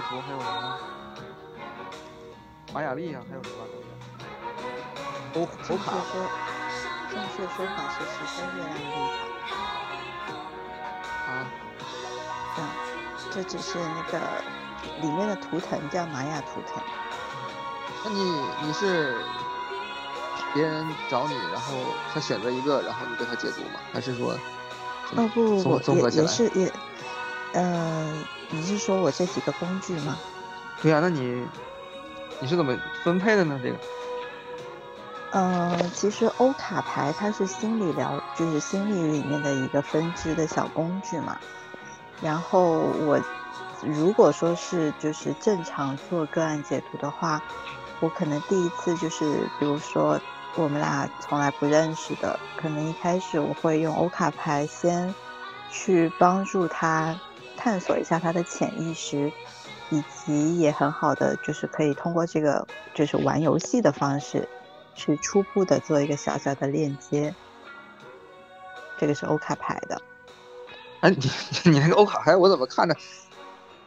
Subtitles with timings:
[0.00, 0.78] 图还有什么
[2.72, 3.56] 玛雅历啊，还有什么
[5.34, 6.26] 欧欧卡说，
[7.10, 9.18] 正确说法是十三月亮历法。
[11.30, 11.30] 啊？
[12.58, 12.58] 嗯，
[13.30, 14.18] 这只是那个
[15.02, 16.82] 里面的图腾叫玛雅图腾。
[18.04, 18.20] 那你
[18.62, 19.18] 你是
[20.54, 21.74] 别人找你，然后
[22.12, 23.80] 他选择一个，然后你给他解读吗？
[23.92, 24.32] 还是说
[25.16, 26.26] 哦不不综不，也也？
[26.26, 26.72] 是也，
[27.52, 28.12] 呃，
[28.50, 30.16] 你是说我这几个工具吗？
[30.80, 31.46] 对呀、那你
[32.40, 33.58] 你是怎么分配的呢？
[33.62, 33.78] 这个
[35.32, 41.38] 嗯，其实欧卡牌它是心理疗，就是心理里面的一个分支的小工具嘛。
[42.22, 43.20] 然后我
[43.82, 47.42] 如果说是就是正常做个案解读的话，
[48.00, 50.20] 我可能第一次就是比如说
[50.56, 55.14] 我们俩从来不认识的，可能一开始我会用欧卡牌先
[55.70, 57.14] 去帮助他
[57.58, 59.32] 探索一下他的潜意识，
[59.90, 62.64] 以及也很好的就是可以通过这个
[62.94, 64.48] 就是玩游戏的方式，
[64.94, 67.34] 去初步的做一个小小的链接。
[68.96, 70.00] 这个是欧卡牌的，
[71.00, 71.16] 哎，你
[71.70, 72.96] 你那个欧卡牌，我怎么看着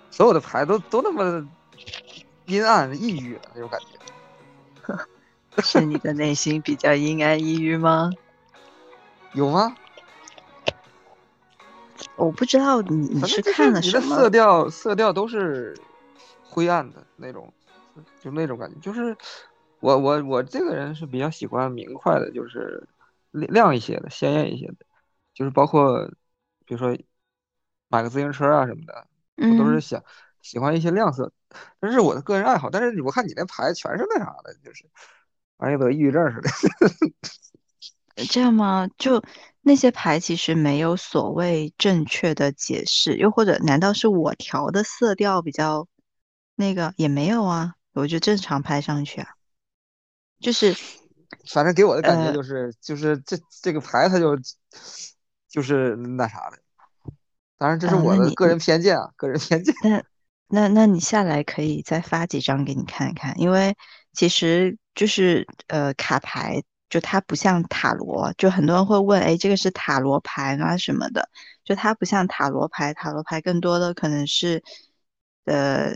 [0.09, 1.47] 所有的牌都都那么
[2.45, 4.95] 阴暗、抑郁的那种感觉？
[5.63, 8.09] 是你的内心比较阴暗抑郁吗？
[9.33, 9.75] 有吗？
[12.15, 15.75] 我不知道你你是看了你的什么色调色调都是
[16.43, 17.51] 灰暗的那种，
[18.21, 18.79] 就那种感觉。
[18.79, 19.15] 就是
[19.79, 22.87] 我我我这个人是比较喜欢明快的，就是
[23.31, 24.77] 亮亮一些的、鲜艳一些的，
[25.33, 26.07] 就是包括
[26.65, 26.97] 比如说
[27.87, 29.07] 买个自行车啊什么的，
[29.37, 30.03] 我都是嗯，想
[30.41, 31.31] 喜欢一些亮色，
[31.79, 32.69] 这是我的个人爱好。
[32.69, 34.85] 但是我看你那牌全是那啥的，就是
[35.57, 36.49] 好像得抑郁症似的。
[38.29, 38.87] 这样吗？
[38.97, 39.23] 就
[39.61, 45.87] 那些牌其实没有所谓正确的解释，又或者难道是我调的色调比较
[46.55, 47.75] 那个也没有啊？
[47.93, 49.27] 我就正常拍上去啊，
[50.39, 50.73] 就是
[51.53, 54.37] 反正给我的感觉呃就是就是这这个牌它就
[55.49, 56.57] 就是那啥的。
[57.57, 59.75] 当然这是呃，我的个人偏见啊，个人偏见。
[59.83, 60.03] 那
[60.47, 63.75] 那那你下来可以再发几张给你看一看，因为
[64.13, 71.27] 其实就是呃卡牌，就它不像塔罗，就很多人会问，哎，这个是塔罗牌吗什么的？
[71.63, 74.63] 就它不像塔罗牌，塔罗牌更多的可能是
[75.45, 75.93] 呃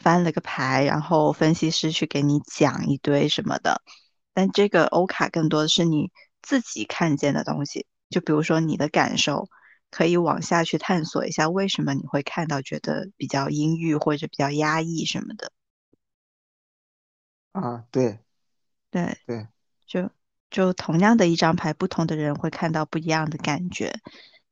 [0.00, 3.82] 翻了个牌，然后分析师去给你讲一堆什么的，
[4.32, 6.12] 但这个欧卡更多的是你
[6.42, 9.48] 自己看见的东西，就比如说你的感受。
[9.90, 15.52] 可以往下去探索一下，为什么你会看到觉得比较阴郁或者比较压抑什么的。
[17.52, 18.18] 啊，对
[18.90, 19.46] 对，对，
[19.86, 20.10] 就
[20.54, 23.92] 就同样的一张牌，不同的人会看到不一样的感觉。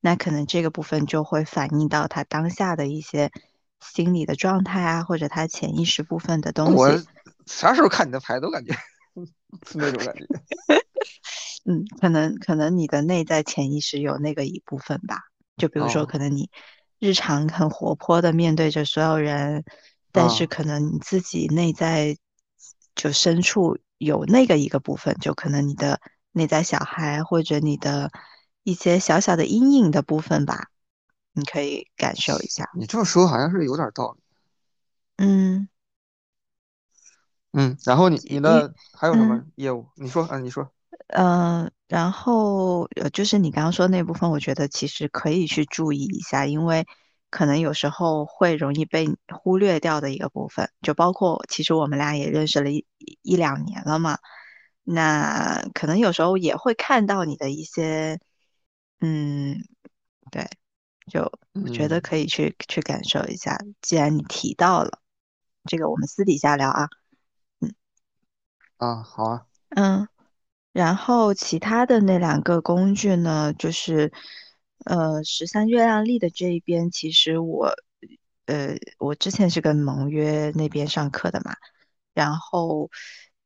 [0.01, 3.31] 那可能这个部分就会反映到他当下的一些
[3.79, 7.03] 心理的状态啊，或者他潜意识部分的东西我。
[7.47, 8.73] 啥时候看你的牌都感觉
[9.65, 10.27] 是那种感觉。
[11.67, 15.19] 嗯，可能可能你的内在潜意识有那个一部分吧。
[15.57, 16.51] 就比如说，哦可能你
[16.99, 19.65] 日常很活泼的面对着所有人，
[20.11, 22.17] 但是啊，可能你自己内在
[22.97, 26.01] 就深处有那个一个部分，就可能你的
[26.33, 28.11] 内在小孩或者你的
[28.63, 30.69] 一些小小的阴影的部分吧，
[31.33, 32.69] 你可以感受一下。
[32.77, 34.21] 你这么说好像是有点道理。
[35.17, 35.69] 嗯，
[37.53, 39.53] 嗯，然后你你因的还有什么嗯。
[39.57, 39.87] 业务？
[39.97, 40.71] 你说啊，你说。
[41.09, 46.87] 嗯，然后呃，就是你刚刚说那部分，我觉得其实可以去注意一下，因为
[47.33, 52.85] 可能有时候会容易被忽略掉的一个部分，就包括其实我们俩也认识了一
[53.23, 54.19] 一两年了嘛，
[54.85, 58.21] 那可能有时候也会看到你的一些，
[59.01, 59.57] 嗯，
[60.31, 60.47] 对，
[61.11, 61.23] 就
[61.55, 65.01] 我觉得嗯可以去去感受一下，既然你提到了，
[65.65, 66.89] 这个我们私底下聊啊，
[67.61, 67.75] 嗯
[68.77, 69.47] 啊，好啊。
[69.71, 70.07] 嗯。
[70.73, 74.11] 然后其他的那两个工具呢，就是
[74.85, 77.75] 呃十三月亮历的这一边，其实我
[78.47, 81.55] 呃我之前是跟盟约那边上课的嘛，
[82.15, 82.91] 然后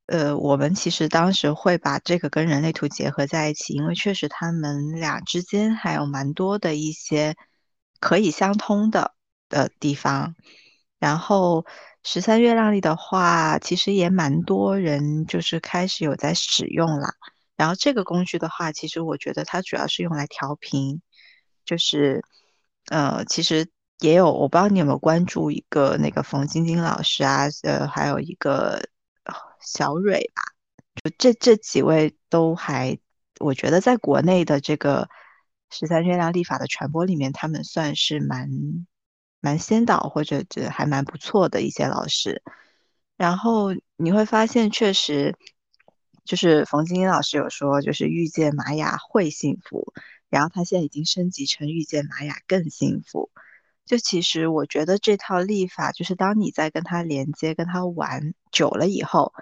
[0.06, 7.34] 呃我们其实当时会把这个跟人类图结合在一起，因为确实他们俩之间还有蛮多的一些
[8.00, 9.14] 可以相通的
[9.48, 10.34] 的地方。
[10.98, 11.66] 然后
[12.02, 17.12] 十三月亮历的话，其实也蛮多人就是开始有在使用啦。
[17.54, 21.02] 然后这个工具的话，其实我觉得它主要是用来调频，
[21.66, 22.24] 就是
[22.86, 23.68] 呃，其实
[24.00, 28.80] 也有，我不知道你有没有关注一个那个冯晶晶老师啊，呃，还有一个
[29.60, 30.42] 小蕊吧，
[31.02, 32.98] 就这这几位都还，
[33.40, 35.08] 我觉得在国内的这个
[35.70, 38.48] 十三月亮历法的传播里面，他们算是蛮
[39.40, 42.42] 蛮先导或者这还蛮不错的一些老师。
[43.16, 45.34] 然后你会发现，确实
[46.24, 49.92] 就是冯晶晶老师有说，就是遇见玛雅会幸福，
[50.28, 53.30] 然后他现在已经升级成遇见玛雅更幸福。
[53.84, 59.32] 就其实我觉得这套历法，就是当你在跟他连接、跟他玩久了以后，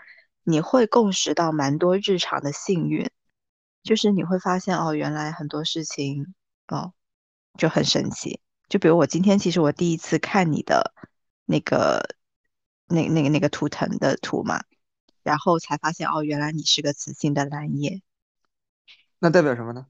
[0.42, 3.10] 你会共识到蛮多日常的幸运，
[3.82, 6.34] 就是你会发现哦，原来很多事情
[6.68, 6.92] 哦
[7.58, 8.40] 就很神奇。
[8.68, 10.92] 就比如我今天其实我第一次看你的
[11.44, 12.14] 那个。
[12.86, 14.62] 那那个那个图腾的图嘛，
[15.22, 18.02] 然后才发现哦，原来你是个雌性的蓝叶。
[19.18, 19.86] 那代表什么呢？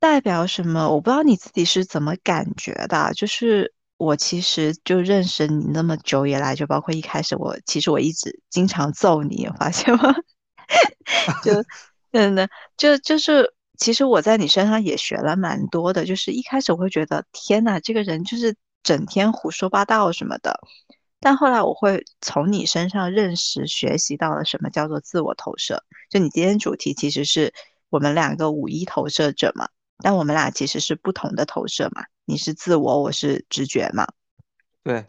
[0.00, 0.88] 代表什么？
[0.88, 3.12] 我不知道你自己是怎么感觉的。
[3.14, 10.14] 就是我其实就认识你那么久以来，就包括一开始我其实我一直经常揍你，发现吗？
[11.44, 11.52] 就
[12.12, 16.04] 嗯的，就就是其实我在你身上也学了蛮多的。
[16.04, 18.54] 就是一开始我会觉得天呐，这个人就是。
[18.84, 20.60] 整天胡说八道什么的，
[21.20, 25.82] 但后来我会从你身上认识、学习到了什么叫做自我投射。
[26.08, 27.52] 就你今天主题其实是
[27.90, 29.68] 我们两个五一投射者嘛，
[30.02, 32.04] 但我们俩其实是不同的投射嘛。
[32.24, 34.06] 你是自我，我是直觉嘛。
[34.82, 35.04] 对。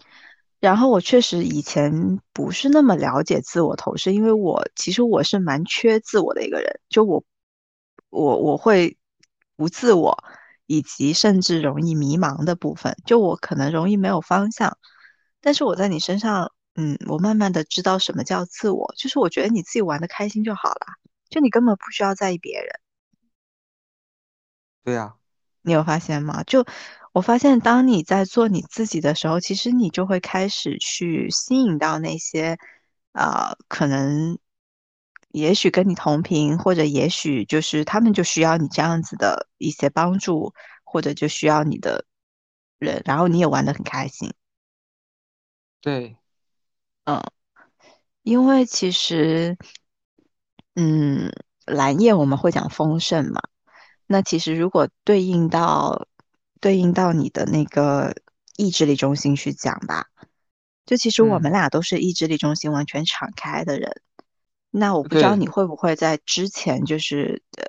[0.59, 7.23] 然后我确实以前不是那么了解自我投射，因为我其实我是蛮缺自我的一个人，就我
[8.09, 8.97] 我我会
[9.55, 10.17] 不自我。
[10.71, 14.77] 以及甚至容易迷茫的部分，就我可能容易没有方向，
[15.41, 20.85] 但是我在你身上，嗯，我慢慢的知道什么叫自我，就是我觉得你自己玩的开心就好了，
[21.27, 22.69] 就你根本不需要在意别人。
[24.83, 25.15] 对呀，
[25.61, 26.43] 你有发现吗？
[26.43, 26.65] 就
[27.13, 32.57] 我发现，当你在做你自己的时候，其实你就会开始去吸引到那些，
[33.13, 34.37] 呃，可能。
[35.31, 42.03] 也许跟你同频，或者也许就是他们就需要你这样子的一些帮助，或者就需要你的
[42.79, 44.33] 人，然后你也玩的很开心。
[45.81, 46.17] 对，
[47.03, 47.21] 嗯，
[48.23, 49.55] 因为其实，
[50.73, 51.31] 嗯，
[51.67, 53.39] 蓝叶我们会讲丰盛嘛，
[54.11, 56.07] 那其实如果对应到
[56.59, 58.15] 对应到你的那个
[58.57, 60.07] 意志力中心去讲吧，
[60.87, 64.01] 就其实我们俩都是意志力中心完全敞开的人。
[64.71, 67.65] 那我不知道你会不会在之前，就是呃，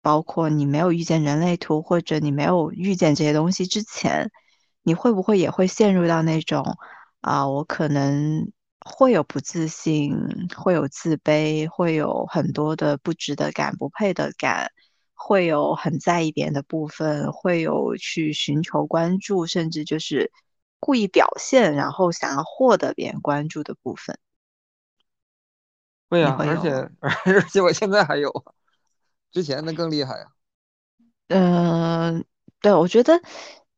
[0.00, 4.30] 包括你没有遇见人类图，或者你没有遇见这些东西之前，
[4.82, 6.78] 你会不会也会陷入到那种
[7.20, 10.16] 啊，我可能会有不自信，
[10.56, 14.72] 会有自卑，会有很多的不值得感、不配得感，
[15.24, 20.32] 会有很在意别人的部分，会有去寻求关注，甚至就是
[20.80, 24.18] 故意表现，然后想要获得别人关注的部分。
[26.08, 28.30] 会啊，而且 而且我现在还有，
[29.30, 30.26] 之前的更厉害啊。
[31.28, 32.24] 嗯，
[32.60, 33.20] 对，我觉得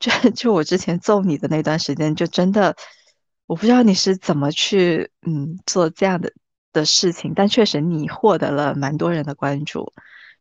[0.00, 2.74] 就就我之前揍你的那段时间，就真的
[3.46, 6.32] 我不知道你是怎么去嗯做这样的
[6.72, 9.92] 的事情，但确实你获得了蛮多人的关注，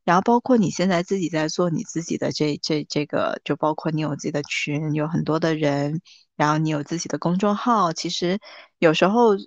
[0.04, 6.02] 然后包括你现在自己在做你自己的这这这个，就包括你有自己的群，有很多的人，
[6.36, 8.40] 然后你有自己的公众号，其实
[8.80, 9.38] 有时候。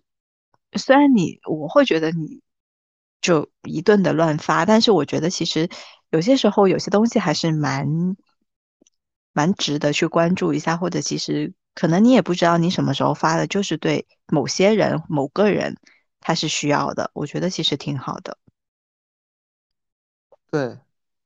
[0.77, 2.43] 虽然你我会觉得你
[3.23, 5.71] 就一顿的乱发，但是我觉得其实
[6.11, 7.87] 有些时候有些东西还是蛮
[9.33, 15.79] 蛮值得去关注一下，或者其实可能你也不知道你什么时候发的，就是对某些人某个人
[16.21, 18.37] 他是需要的，我觉得其实挺好的。
[20.57, 20.79] 对，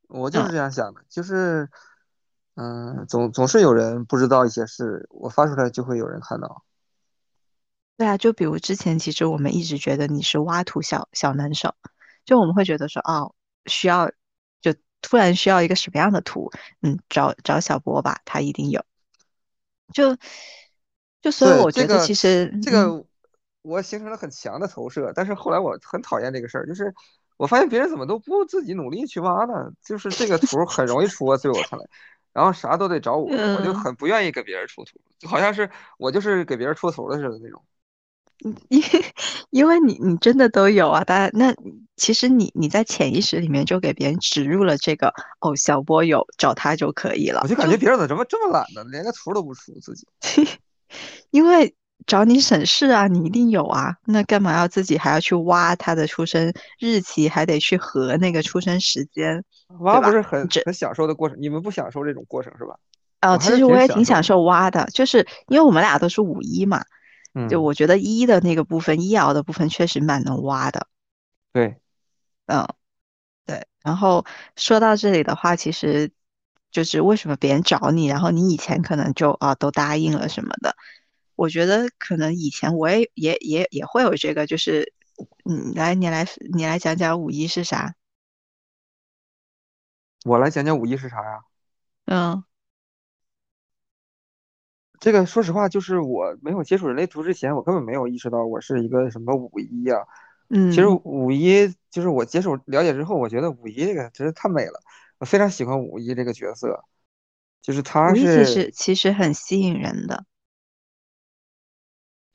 [0.09, 1.71] 我就是这样想的，就是
[2.55, 6.65] 嗯，总总是有人不知道一些事，我发出来就会有人看到。
[7.97, 11.77] 对啊，就比如之前，其实我们一直觉得你是挖土小小能手，
[12.25, 13.33] 就我们会觉得说，哦，
[13.67, 14.11] 需要
[14.61, 16.51] 就突然需要一个什么样的图，
[16.83, 18.85] 嗯，找找小波吧，他一定有。
[19.95, 20.17] 就
[21.21, 23.07] 就所以我觉得其实这个
[23.63, 26.93] 我形成了很强的投射，但是后来我很讨厌这个事儿，就是
[27.41, 29.71] 我发现别人怎么都不自己努力去挖呢？
[29.83, 31.87] 就是这个图很容易出啊，对我看来，
[32.35, 37.63] 然后啥都得找我，我就很不愿意给别人出图，就好像是我就是给别人出图的似的那种。
[38.69, 38.83] 因
[39.49, 41.55] 因为你你真的都有啊，大家那
[41.97, 45.09] 其实你你在潜意识里面就给别人植入了这个
[45.41, 47.41] 哦，小波有找他就可以了。
[47.43, 48.85] 我就感觉别人怎么这么懒呢？
[48.91, 50.07] 连个图都不出自己。
[51.31, 51.75] 因为
[52.07, 59.45] 找你省事啊，你一定有啊，那干嘛要自己还要去挖他的出生日期，还得去核那个出生时间？
[59.81, 61.37] 挖不是很很享受的过程？
[61.41, 62.77] 你们不享受这种过程是吧？
[63.21, 66.83] 哦，其实我也挺享受挖的，就是 因为我们俩都是五一嘛。
[67.49, 70.89] 就我觉得一的那个部分，医疗的部分确实蛮能挖的。
[71.53, 71.77] 对，
[72.47, 72.67] 嗯，
[73.47, 73.69] 对。
[73.85, 74.27] 然后
[74.57, 76.11] 说到这里的话，其实
[76.73, 80.75] 就是为什么别人找你，然后你以前可能就啊都答应了什么的。
[81.41, 84.93] 我觉得可能以前我也也也也会有这个，就是
[85.49, 87.95] 嗯，来你来你来讲讲五一是啥？
[90.27, 91.41] 我来讲讲五一是啥呀？
[92.05, 92.45] 嗯
[94.99, 99.97] 这个说实话，就是我没有接触人类图之前，我根本没有意识到我是一个什么五一呀。
[100.51, 104.79] 其实嗯，五一就是我接触了解之后，我觉得五一这个真是太美了，
[105.17, 106.85] 我非常喜欢五一这个角色，
[107.63, 110.27] 就是他是，其实很吸引人的。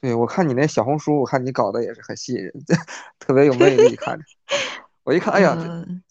[0.06, 2.54] 对，我看你那小红书，我看你搞的也是很吸引人，
[3.18, 4.24] 特别有魅力，看着。
[5.04, 6.04] 我一看，哎呀，这嗯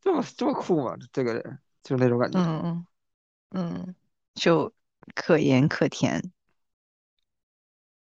[0.00, 0.96] 这么这么酷吗？
[1.12, 2.86] 这个人就是那种感觉，嗯
[3.50, 3.94] 嗯，
[4.34, 4.72] 就
[5.14, 6.32] 可盐可甜。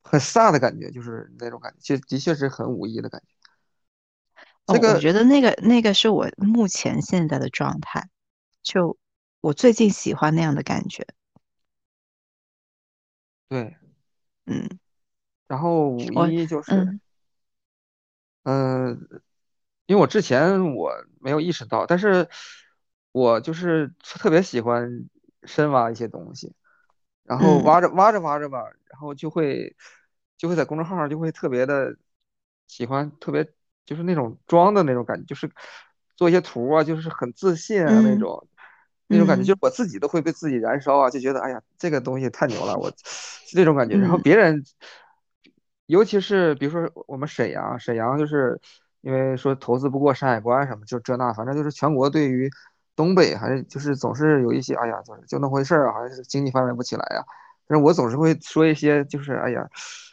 [0.02, 3.28] 很飒的感觉，就是那种感觉，就的确是很武艺的感觉。
[4.66, 8.08] 这哦，我觉得那个那个是我目前现在的状态，
[8.64, 8.98] 就
[9.40, 11.06] 我最近喜欢那样的感觉。
[13.48, 13.76] 对，
[14.46, 14.78] 嗯，
[15.48, 17.00] 然后五一就是，嗯
[18.44, 19.08] 嗯、
[19.86, 22.28] 因为我之前我没有意识到，但是
[23.12, 25.08] 我就是特别喜欢
[25.44, 26.54] 深挖一些东西，
[27.24, 27.62] 然后嗯。
[27.62, 29.76] 挖着挖着挖着吧，然后就会
[30.36, 31.96] 就会在公众号上就会特别的
[32.66, 33.52] 喜欢，特别
[33.84, 35.50] 就是那种装的那种感觉，就是
[36.16, 38.46] 做一些图啊，就是很自信啊那嗯种
[39.08, 39.54] 那种感觉，就嗯。
[39.54, 43.96] 是我自己都会被自己燃烧啊，就觉得哎呀这个东西太牛了，我 是这种感觉。
[43.98, 44.22] 然后嗯。
[44.22, 44.64] 别人，
[45.88, 48.60] 尤其是比如说我们沈阳，沈阳就是
[49.00, 52.50] 因为说投资不过山海关什么，就这那，反正就是全国对于
[52.94, 57.24] 东北还是就是总是有一些，哎呀，就是就那回事儿啊，好像是经济发展不起来呀、
[57.66, 59.66] 但是我总是会说一些，就是哎呀，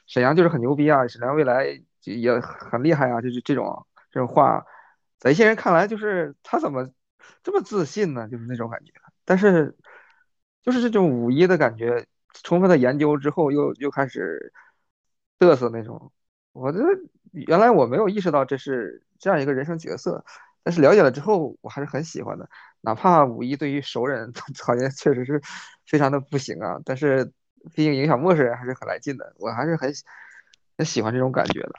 [0.07, 1.65] 沈阳就是很牛逼啊，沈阳未来
[2.03, 4.65] 也很厉害啊，就是这种这种话，
[5.19, 6.89] 在一些人看来就是他怎么
[7.43, 8.29] 这么自信呢？
[8.29, 8.93] 就是那种感觉。
[9.25, 9.75] 但是
[10.63, 12.05] 就是这种五一的感觉，
[12.43, 14.53] 充分的研究之后又又开始
[15.39, 16.11] 嘚瑟那种。
[16.53, 16.85] 我觉得
[17.31, 20.23] 原来我没有意识到这是这样一个人生角色，
[20.63, 22.49] 但是了解了之后，我还是很喜欢的。
[22.81, 24.31] 哪怕五一对于熟人
[24.63, 25.41] 好像确实是
[25.85, 27.25] 非常的不行啊，但是
[27.73, 30.03] 毕竟影响陌生人还是很来劲的，我还是很喜
[30.77, 31.71] 很喜欢这种感觉的。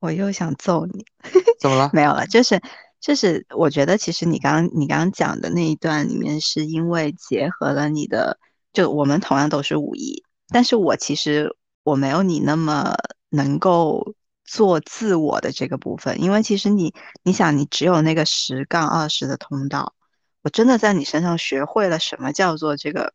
[0.00, 1.04] 我又想揍你。
[1.60, 1.90] 怎么了？
[1.92, 2.60] 没有了，就是
[3.00, 8.38] 就是，我觉得其实你刚刚你刚刚讲的那一段里面，是因为结合了你的，
[8.72, 12.94] 就我们同样都是五一，但是我其实我没有你那么
[13.28, 19.94] 能够做自我的这个部分，因为其实你你想，你只有那个十杠二十的通道，
[20.42, 23.14] 我真的在你身上学会了什么叫做这个，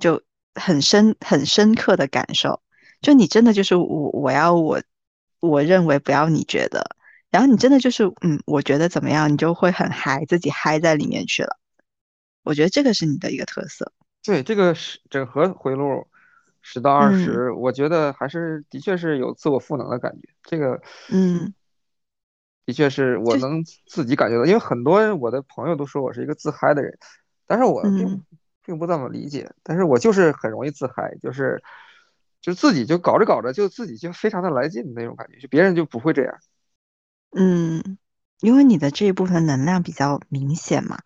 [0.00, 0.22] 就
[0.54, 2.62] 很深很深刻的感受。
[3.00, 4.82] 就你真的就是我，我要我
[5.40, 6.96] 我认为不要你觉得，
[7.30, 11.58] 然后你真的就是嗯，我觉得怎么样，你就会很嗨，自己嗨在里面去了。
[12.42, 13.92] 我觉得这个是你的一个特色。
[14.22, 16.06] 对，这个是整合回路
[16.70, 20.28] 十到二嗯十，我觉得还是的确是有自我赋能的感觉。
[20.42, 20.78] 这个
[21.10, 21.54] 嗯，
[22.66, 26.98] 的确是我能自己感觉到，因为很多我的朋友都说我是一个自嗨的人，
[27.46, 28.22] 但是我并嗯
[28.62, 31.62] 并不这么理解，但是我就是很容易自嗨，就是
[32.42, 36.34] 就自己就搞着搞着就自己就非常的来劲的那种感觉，就别人就不会这样。
[37.30, 37.96] 嗯，
[38.40, 40.98] 因为你的这一部分能量比较明显嘛。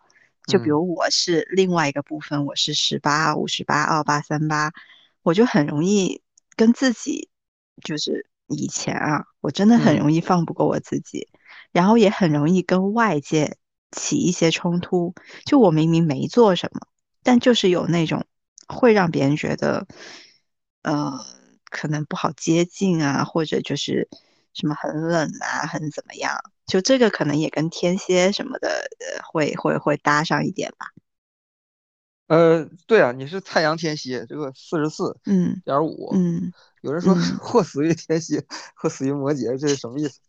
[0.45, 4.73] 就比嗯如我是另外一个部分，我是十八、五十八、二八、三八，
[5.23, 6.21] 我就很容易
[6.55, 7.29] 跟自己，
[7.81, 9.99] 就是以前啊，我真的很嗯。
[9.99, 11.27] 容易放不过我自己，
[11.71, 13.57] 然后也很容易跟外界
[13.91, 15.13] 起一些冲突。
[15.45, 16.81] 就我明明没做什么，
[17.23, 18.25] 但就是有那种
[18.67, 19.87] 会让别人觉得，
[20.83, 21.25] 呃，
[21.69, 24.09] 可能不好接近啊，或者就是
[24.53, 26.37] 什么很冷啊，很怎么样。
[26.65, 30.87] 就这个可能也跟天蝎什么的，呃，会会会搭上一点吧。
[32.27, 36.51] 呃，对啊，你是太阳天蝎，这个四十四嗯点五，嗯
[36.81, 40.19] 有人说嗯或死于天蝎，或死于摩羯，这是什么意思？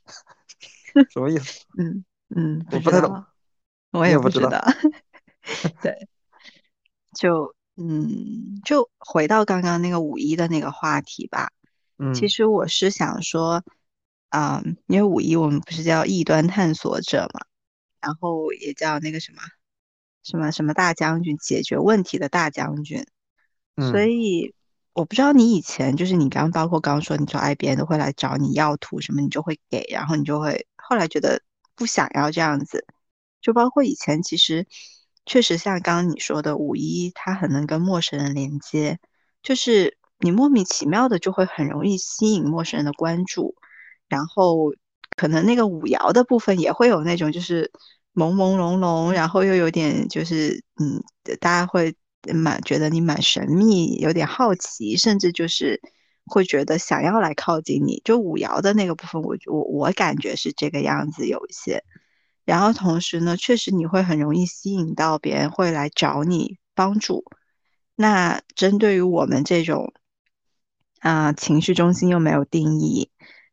[1.10, 1.64] 什么意思？
[1.78, 3.26] 嗯嗯，不我不太懂，知道，
[3.92, 4.64] 我也不知道。
[5.82, 6.08] 对，
[7.14, 11.50] 就嗯，就回到刚刚那个五一的那个话题吧。
[11.98, 13.62] 嗯其嗯实我是想说，
[14.30, 17.40] 啊、因为五一我们不是叫异端探索者嘛，
[18.00, 19.42] 然后也叫那个什么
[20.24, 23.06] 什么什么大将军，解决问题的大将军。
[23.76, 24.54] 所嗯以
[24.92, 31.42] 我不知道你以前就是你刚包括刚刚说你说哎别人都会来找你要图什么，你就会给，然后你就会后来觉得
[31.74, 32.86] 不想要这样子。
[33.40, 34.66] 就包括以前其实
[35.26, 38.98] 确实像刚刚你说的，五一它很能跟陌生人连接，
[39.42, 43.54] 就是你莫名其妙的就会很容易吸引陌生人的关注，
[44.08, 44.72] 然后
[45.16, 47.72] 可能那个五爻的部分也会有那种就是
[48.14, 51.02] 朦朦胧胧，然后又有点就是嗯，
[51.40, 51.94] 大家会
[52.32, 55.80] 蛮觉得你蛮神秘，有点好奇，甚至就是
[56.26, 58.00] 会觉得想要来靠近你。
[58.04, 61.82] 就五爻的那个部分，我我我感觉是这个样子，有一些。
[62.44, 67.24] 然后同时呢，确实你会很容易吸引到别人会来找你帮助。
[67.96, 69.92] 那针对于我们这种
[71.00, 73.10] 啊，情绪中心又没有定义，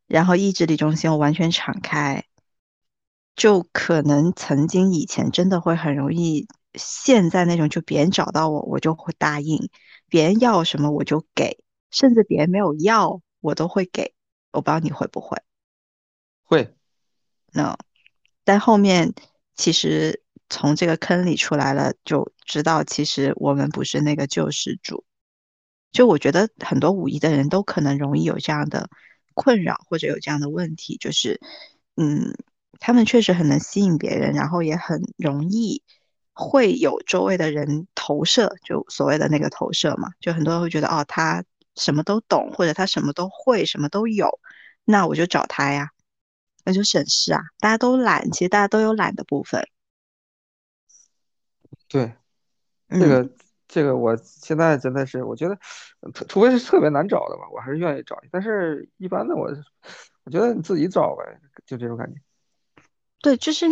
[0.07, 2.25] 然后意志力中心又完全敞开。
[3.35, 9.69] 就可能曾经以前真的会很容易，现在那种就别人找到我，我就会答应，
[10.07, 14.13] 别人要什么我就给，甚至别人没有要我都会给。
[14.51, 15.41] 我不知道你会不会？
[16.43, 16.75] 会。
[17.53, 17.75] 那
[18.43, 19.13] 但后面
[19.55, 25.05] 其实从这个坑里出来了，就知道其实我们不是那个救世主。
[25.91, 28.89] 就我觉得很多五一的人都可能容易有这样的
[29.33, 31.39] 困扰，或者有这样的问题，就是
[31.95, 32.35] 嗯。
[32.81, 35.83] 他们确实很能吸引别人，然后也很容易
[36.33, 41.43] 会有周围的人投射，就所谓的那个投射嘛，就很多人会觉得哦，他
[41.75, 44.39] 什么都懂，或者他什么都会，什么都有，
[44.83, 45.89] 那我就找他呀，
[46.65, 47.41] 那就省事啊。
[47.59, 49.63] 大家都懒，其实大家都有懒的部分。
[51.87, 52.11] 对，
[52.89, 53.29] 这个
[53.67, 55.55] 这个，我现在真的是，我觉得，
[56.15, 58.19] 除除非是特别难找的吧，我还是愿意找。
[58.31, 59.49] 但是一般的，我
[60.23, 62.19] 我觉得你自己找呗，就这种感觉。
[63.21, 63.67] 对，就是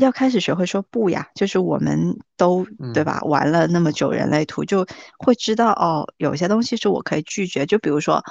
[0.00, 1.28] 要开始学会说不呀。
[1.34, 3.20] 就是我们都对吧？
[3.22, 4.84] 玩了那么久人类图，就
[5.18, 7.64] 会知道哦，有些东西是我可以拒绝。
[7.64, 8.22] 就比如说，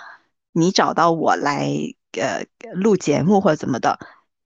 [0.51, 1.69] 你找到我来
[2.19, 3.97] 呃录节目或者怎么的，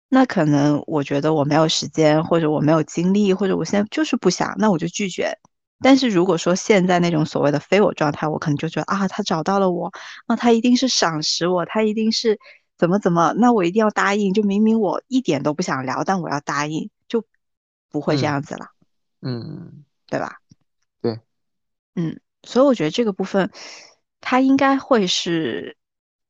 [0.09, 5.35] 那可能我觉得我没有时间，或者我没有精力，或者我现在就是不想，那我就拒绝。
[5.81, 9.91] 但是如果说现在那种所谓的非我状态，我可能就觉得啊，他找到了我，
[10.27, 12.39] 啊他一定是赏识我，他一定是。
[12.79, 13.33] 怎么怎么？
[13.35, 14.33] 那我一定要答应。
[14.33, 17.25] 就明明我一点都不想聊，但我要答应，就
[17.89, 18.67] 不会这样子了。
[19.21, 20.37] 嗯，对吧？
[21.01, 21.19] 对，
[21.95, 23.51] 嗯，所以我觉得这个部分，
[24.21, 25.75] 它应该会是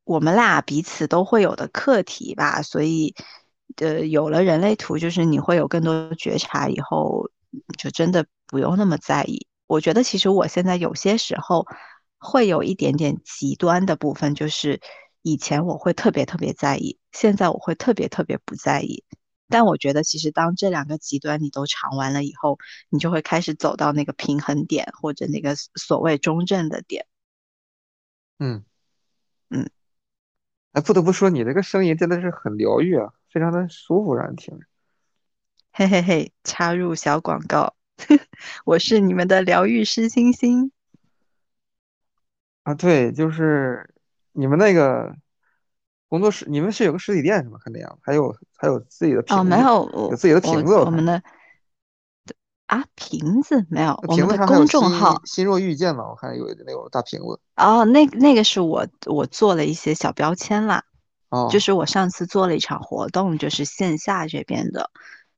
[0.04, 2.64] 我们俩彼此都会有的课题吧。
[2.64, 3.14] 所以，
[3.76, 7.30] 呃，有了人类图，就是你会有更多觉察，以后
[7.78, 9.46] 就真的不用那么在意。
[9.68, 11.68] 我觉得其实我现在有些时候
[12.18, 14.82] 会有一点点极端的部分，就是。
[15.22, 19.04] 以前我会特别特别在意，现在我会特别特别不在意。
[19.52, 27.08] 但我觉得，其实当这两个极端你都尝完了以后，你就会开始走到那个平衡点，或者那个所谓中正的点。
[28.38, 28.64] 嗯
[29.50, 29.70] 嗯，
[30.74, 34.66] 哎，不得不说，你这个声音真的是很疗愈啊，非常的舒服，让人听着。
[35.72, 37.76] 嘿嘿嘿，插入小广告，
[38.66, 40.72] 我是你们的疗愈师星星。
[42.64, 43.96] 啊，对，就是。
[44.32, 45.16] 你们那个
[46.08, 47.60] 工作室，你们是有个实体店是吗？
[47.64, 50.74] 看那样，还有还有自己的瓶子，没有，有自己的瓶子。
[50.74, 51.22] 我们的
[52.68, 57.40] 啊瓶子没有，我们的公众号心若遇见嘛，我看有那种大瓶子。
[57.56, 60.84] 哦，那那个是我我做了一些小标签啦。
[61.30, 64.90] 哦，就是我上次做了一场活动，就是线下这边的，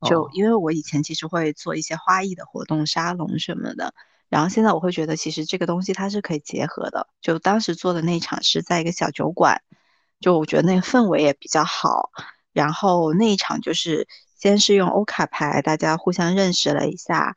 [0.08, 3.93] 就因为我以前其实会做一些花艺的活动、沙龙什么的。
[4.32, 7.06] 然后现在我会觉得，其实这个东西它是可以结合的。
[7.22, 9.62] 就当时做的那一场是在一个小酒馆，
[10.22, 12.12] 就我觉得那个氛围也比较好。
[12.54, 17.36] 然后那一场就是先是用欧卡牌，大家互相认识了一下，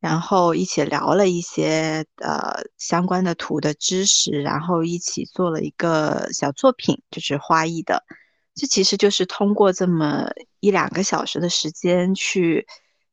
[0.00, 8.04] 然后一起聊了一些呃相关的图的知识，然后一起做了一个小作品，就是花艺的。
[8.54, 10.28] 这其实就是通过这么
[10.60, 12.66] 一两个小时的时间去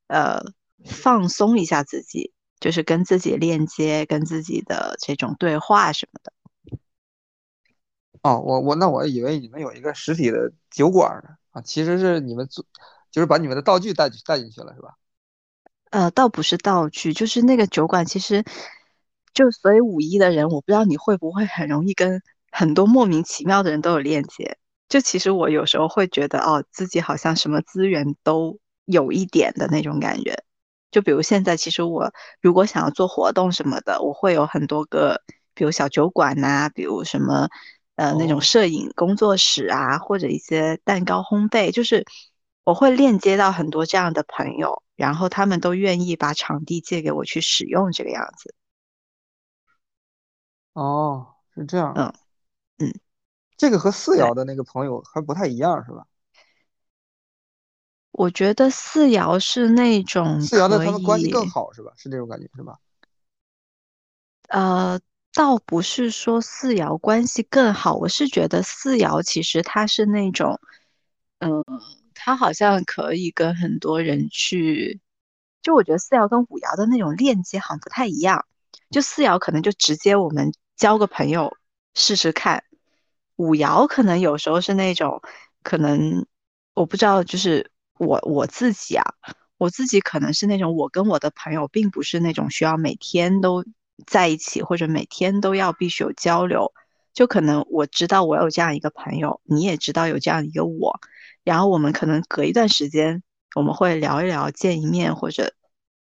[0.08, 0.42] 呃
[0.86, 2.34] 放松一下自己。
[2.62, 6.32] 就是跟自己链接，跟自己的这种对话什么的。
[8.22, 12.64] 哦，我我那我以为你们有一个实体的酒馆呢啊，其实是你们做，
[13.12, 14.96] 就是把你们的道具带带进去了是吧？
[15.90, 18.46] 呃，倒不是道具，就是那个酒馆，其实
[19.34, 22.22] 就所以五一的人，我不知道你会不会很容易跟
[22.52, 24.58] 很多莫名其妙的人都有链接。
[24.88, 30.44] 就其实我有时候会觉得，哦，自己好像什么资源都有一点的那种感觉。
[30.92, 35.22] 就比如现在，其实我如果想要做活动什么的，我会有很多个，
[35.54, 37.50] 比如小酒馆呐，比如什么，
[37.96, 42.06] 呃，那种摄影工作室啊，或者一些蛋糕烘焙，就是
[42.64, 48.54] 我会链接到很多这样的朋友，然后他们都愿意把场地借给我去使用，这个样子。
[50.74, 51.94] 哦，是这样。
[51.96, 52.14] 嗯
[52.80, 52.94] 嗯，
[53.58, 56.06] 这个和四爻的那个朋友还不太一样，是吧？
[58.12, 61.92] 我觉得四爻是那种四爻的他们关系更好是吧？
[61.96, 62.78] 是那种感觉是吧？
[64.50, 65.00] 呃，
[65.34, 70.60] 倒不是说四爻关系更好，我是觉得四爻其实它是那种，
[71.40, 71.64] 嗯，
[72.14, 75.00] 他好像可以跟很多人去，
[75.62, 78.46] 就我觉得四爻跟五爻的那种链接好像不太一样。
[78.90, 81.56] 就四爻可能就直接我们交个朋友
[81.96, 82.66] 试试看，
[83.38, 85.22] 五爻可能有时候是那种
[85.64, 86.26] 可能
[86.74, 87.72] 我不知道，就是
[88.02, 89.04] 我我自己啊，
[89.58, 93.64] 我自己可能是那种我跟我的朋友并不是那种需要每天都
[94.08, 96.74] 在一起或者每天都要必须有交流，
[97.14, 101.00] 就可能我知道我有这样一个朋友，你也知道有这样一个我。
[101.44, 103.22] 然后我们可能隔一段时间，
[103.56, 105.54] 我们会聊一聊，见一面或者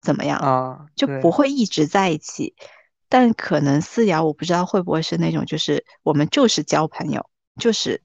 [0.01, 2.55] 怎么样啊，就不会一直在一起。
[3.07, 7.29] 但可能四爻，我不知道会不会是那种，就是我们就是交朋友，
[7.59, 8.01] 就是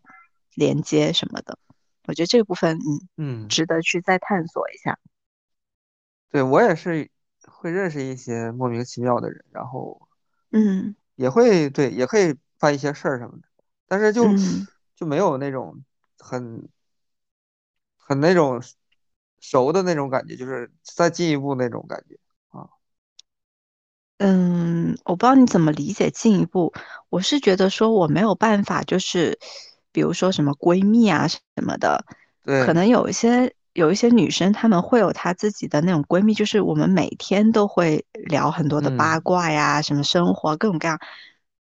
[0.55, 1.59] 连接什么的。
[2.09, 4.99] 我觉得这个部分，嗯，嗯，值得去再探索一下。
[6.31, 7.11] 对我也是
[7.47, 10.09] 会认识一些莫名其妙的人，然后
[10.51, 13.49] 嗯也会对也可以办一些事儿什么的，
[13.87, 14.67] 但是就嗯
[14.97, 15.85] 就没有那种
[16.19, 16.69] 很
[17.97, 18.63] 很那种
[19.41, 22.19] 熟的那种感觉，就是再进一步那种感觉
[22.49, 22.69] 啊。
[24.19, 26.73] 嗯，我不知道你怎么理解进一步。
[27.09, 29.39] 我是觉得说我没有办法，就是
[29.93, 32.05] 比如说什么闺蜜啊什么的，
[32.45, 40.99] 可，能有一些有一些女生她们会有她自己的那种闺蜜，就是我们每天都会聊很多的八嗯卦呀，什么生活各种各样。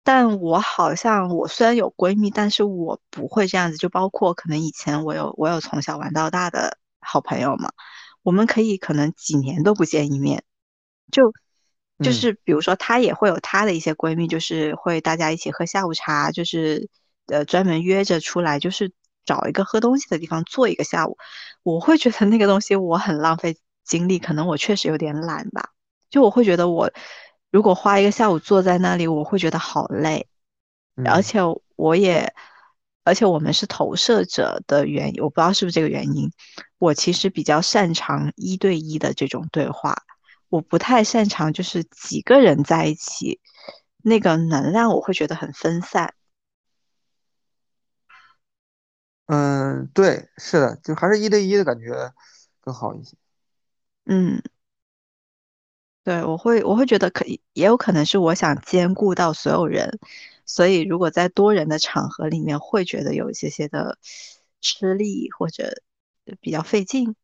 [0.05, 3.77] 但我好像我虽然有闺蜜，但是我不会这样子。
[3.77, 7.71] 就包括可能以前我有我有从小玩到大的好朋友嘛，
[8.23, 10.43] 我们可以可能几年都不见一面。
[11.13, 11.33] 就
[12.01, 16.89] 就嗯是比如说，她也会有她的一些闺蜜，就是会大家一起喝下午茶，就是
[17.27, 18.93] 呃专门约着出来，就是
[19.25, 21.17] 找一个喝东西的地方坐一个下午。
[21.63, 25.71] 我会觉得那个东西我很浪费精力，可能我确实有点懒吧。
[26.11, 26.91] 就我会觉得我
[27.51, 30.27] 如果花一个下午坐在那里，我会觉得好累，
[31.05, 31.41] 而嗯且
[31.77, 32.33] 我也，
[33.05, 36.31] 而且我们是投射者的原因，我不知道是不是这个原因。
[36.79, 40.03] 我其实比较擅长一对一的这种对话，
[40.49, 43.41] 我不太擅长就是几个人在一起，
[44.03, 46.15] 那个能量我会觉得很分散。
[49.33, 52.13] 嗯，对，是的，就还是一对一的感觉
[52.61, 53.17] 更好一些。
[54.05, 54.43] 嗯。
[56.05, 59.99] 对，我会我会觉得可以，也有可能是我想兼顾到所有人，
[60.45, 63.97] 所以如果在多人的场合里面，会觉得有一些些的
[64.61, 65.81] 吃力或者
[66.41, 67.15] 比较费劲。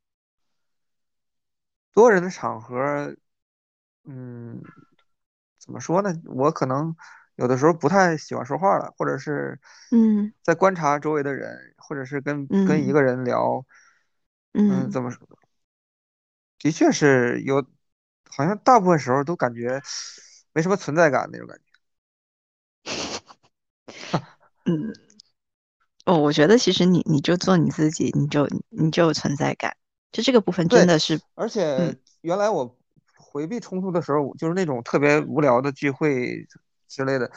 [1.93, 3.15] 多人的场合，
[4.05, 4.63] 嗯，
[5.59, 6.15] 怎么说呢？
[6.25, 6.97] 我可能
[7.39, 9.59] 有的时候不太喜欢说话了，或者是
[9.91, 13.65] 嗯在观察周围的人，或者是跟跟一嗯个人聊，
[14.53, 15.27] 嗯，嗯，怎么说？
[16.59, 17.65] 的确是有，
[18.29, 19.81] 好像大部分时候都感觉
[20.53, 21.63] 没什么存在感那种感觉。
[24.67, 24.93] 嗯，
[26.07, 29.77] 哦，我觉得其实你你就做你自己，你就你就有存在感，
[30.11, 32.77] 就这个部分真，的是，而嗯，且原来我
[33.17, 36.45] 回避冲突的时候，就是那种特别无聊的聚会
[36.89, 37.31] 之类的，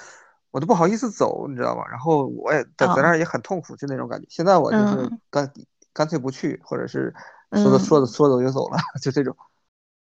[0.50, 1.86] 我都不好意思走，你知道吗？
[1.90, 4.26] 然后我也在在那哦，儿也很痛苦，就那种感觉。
[4.30, 5.54] 现在我就是嗯干
[5.94, 7.14] 干脆不去，或者是
[7.54, 9.36] 说着说的嗯说走就走了， 就这种。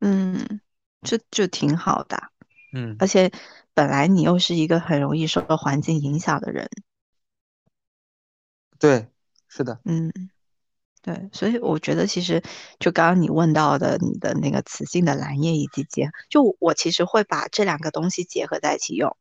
[0.00, 0.60] 嗯，
[1.02, 2.20] 就就挺好的，
[2.74, 3.30] 嗯，而且
[3.72, 6.68] 本来你又是一个很容易受到环境影响的人，
[8.78, 9.08] 对，
[9.48, 10.12] 是的，嗯。
[11.02, 12.42] 对，所以我觉得其实
[12.80, 19.16] 就刚刚你问到的你的那个雌性的蓝叶以及结，就我其实会把这两个东西结合在一起用。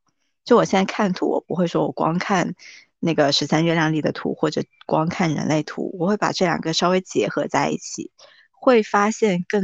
[0.46, 2.56] 就我现在看图，我不会说我光看
[3.00, 8.12] 那个十三月亮里的图，或者光看人类图，我会把这两个稍微结合在一起，
[8.52, 9.62] 会发现更，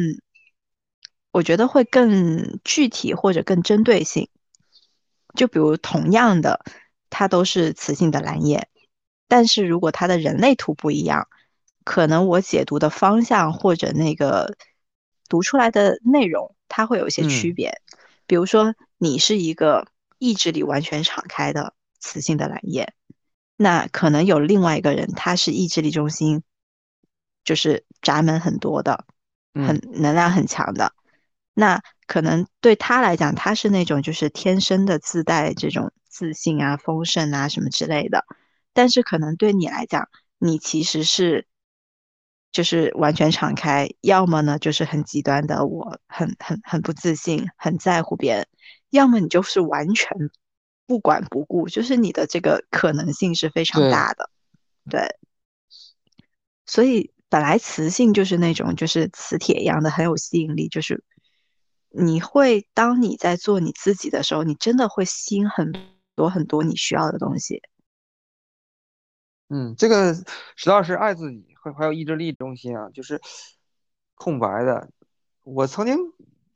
[1.32, 4.28] 我觉得会更具体或者更针对性。
[5.36, 6.66] 就比如同样的，
[7.10, 8.68] 它都是雌性的蓝叶，
[9.28, 11.28] 但是如果它的人类图不一样，
[11.86, 14.58] 可能我解读的方向或者那个
[15.30, 17.82] 读出来的内容，它会有一些区嗯别。
[18.28, 19.88] 比如说，你是一个
[20.22, 22.94] 意志力完全敞开的雌性的蓝叶，
[23.58, 26.44] 那可能有另外一个人，他是意志力中心
[27.44, 29.04] 就是闸门很多的，
[29.56, 30.94] 很嗯能量很强的。
[31.56, 38.24] 那可能对他来讲，他是那种就是天生的自带这种自信啊、丰盛啊什么之类的。
[38.74, 40.08] 但是可能对你来讲，
[40.38, 41.48] 你其实是
[42.52, 48.46] 就是完全敞开，要么呢就是很极端的，我很很很不自信，很在乎别人；
[48.92, 50.30] 要么你就是完全
[50.86, 54.30] 不管不顾，就是你的这个可能性是非常，大的。
[54.90, 55.18] 对，
[56.66, 61.04] 所以本来磁性就是那种就是磁铁一样的很有吸引力，就是
[61.90, 65.74] 你会当你在做你自己的时候，你真的会吸引很
[66.16, 67.62] 多很多你需要的东西。
[69.50, 70.14] 嗯，这个
[70.56, 73.22] 石老师爱自己，还还有意志力中心啊，就是
[74.16, 74.90] 空白的。
[75.44, 75.98] 我曾经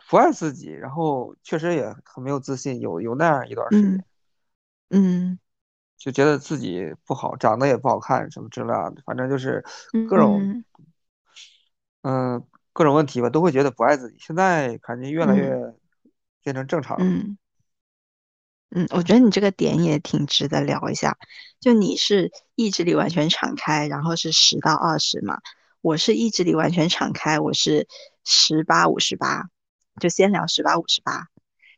[0.09, 4.05] 不爱自己，然后确实也很没有自信，有有那样一段时嗯间，
[4.89, 5.39] 嗯
[5.97, 9.63] 就觉得自己不好，长得也不好看，什么之类的，反正就是
[10.09, 10.65] 各种嗯
[12.03, 14.17] 嗯各种问题吧，都会觉得不爱自己。
[14.19, 15.73] 现在感觉越来嗯越
[16.43, 17.05] 变成正常了。
[17.05, 17.37] 嗯。
[18.71, 21.17] 嗯，我觉得你这个点也挺值得聊一下。
[21.61, 25.39] 就你是意志力完全敞开，然后是十到二十嘛，
[25.79, 27.87] 我是意志力完全敞开，我是
[28.25, 29.49] 十八五十八，
[29.99, 31.27] 就先聊十八五十八。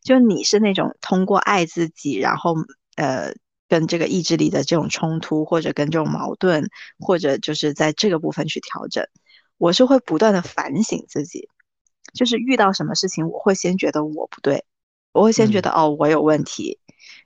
[0.03, 2.55] 就你是那种通过爱自己，然后
[2.95, 3.33] 呃
[3.67, 9.05] 跟这个意志力的这种冲突，或者跟这种矛盾，或者就是在这个部分去调整。
[9.57, 11.49] 我是会不断的反省自己，
[12.13, 14.63] 就是遇到什么事情，我会先觉得我不对。
[15.13, 16.79] 我会先觉嗯得哦，我有问题，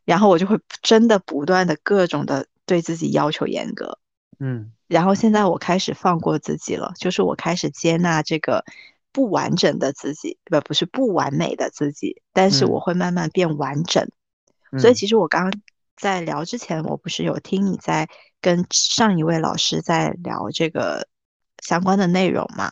[0.05, 3.99] 然后我就会真的不断的各种的对自己要求严格，
[4.39, 8.63] 嗯然后现在我开始放过自己了，就是我开始接纳这个
[9.11, 14.07] 不完整的自己，不不是不完美的自己，但是我嗯会慢慢变完整。
[14.79, 15.61] 所以嗯其实我刚刚
[15.95, 18.07] 在聊之前，我不是有听你在
[18.39, 21.07] 跟上一位老师在聊这个
[21.61, 22.71] 相关的内容嘛？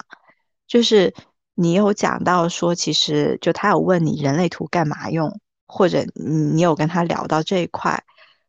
[0.68, 1.14] 就是
[1.56, 8.04] 你有讲到说，其实就他有问你人类图干嘛用，或者你有跟他聊到这一块。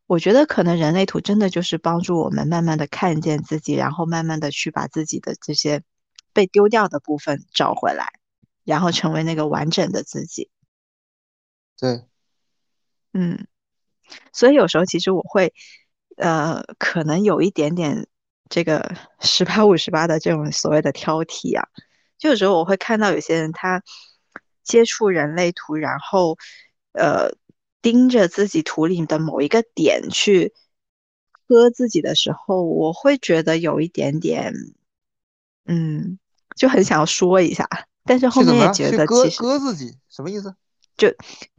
[0.07, 5.83] 我觉得可能人类图真的就是帮助我们慢慢的看见自己，然后慢慢的去把自己的这些
[6.33, 8.13] 被丢掉的部分找回来，
[8.65, 10.51] 然后成为那个完整的自己。
[11.79, 12.05] 对，
[13.13, 13.47] 嗯。
[14.33, 15.55] 所以有时候其实我会，
[16.17, 18.09] 呃，可能有一点点
[18.49, 21.69] 这个十八五十八的这种所谓的挑剔啊，
[22.19, 23.85] 就有时候我会看到有些人他
[24.65, 26.37] 接触人类图，然后
[26.93, 27.31] 呃
[27.81, 30.53] 盯着自己图里的某一个点去
[31.47, 34.53] 割自己的时候，我会觉得有一点点，
[35.71, 36.19] 嗯，
[36.57, 37.65] 就很想要说一下，
[38.05, 38.57] 但是后面？
[38.57, 39.41] 也觉得其实。
[39.41, 40.53] 割自己，什么意思？
[40.97, 41.09] 就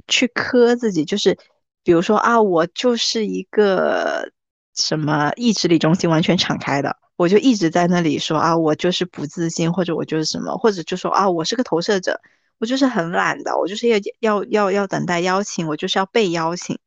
[0.10, 1.38] 去磕自己，就是
[1.82, 4.30] 比如说啊，我就是一个
[4.76, 12.20] 什么意志力中心完全敞开的，我就一直在那里说啊，我就是不自信，或者我就是什么，或者就说啊，我是个投射者，
[12.60, 16.78] 我就是很懒的，我就是要要要要等待邀请，我就是要被邀请，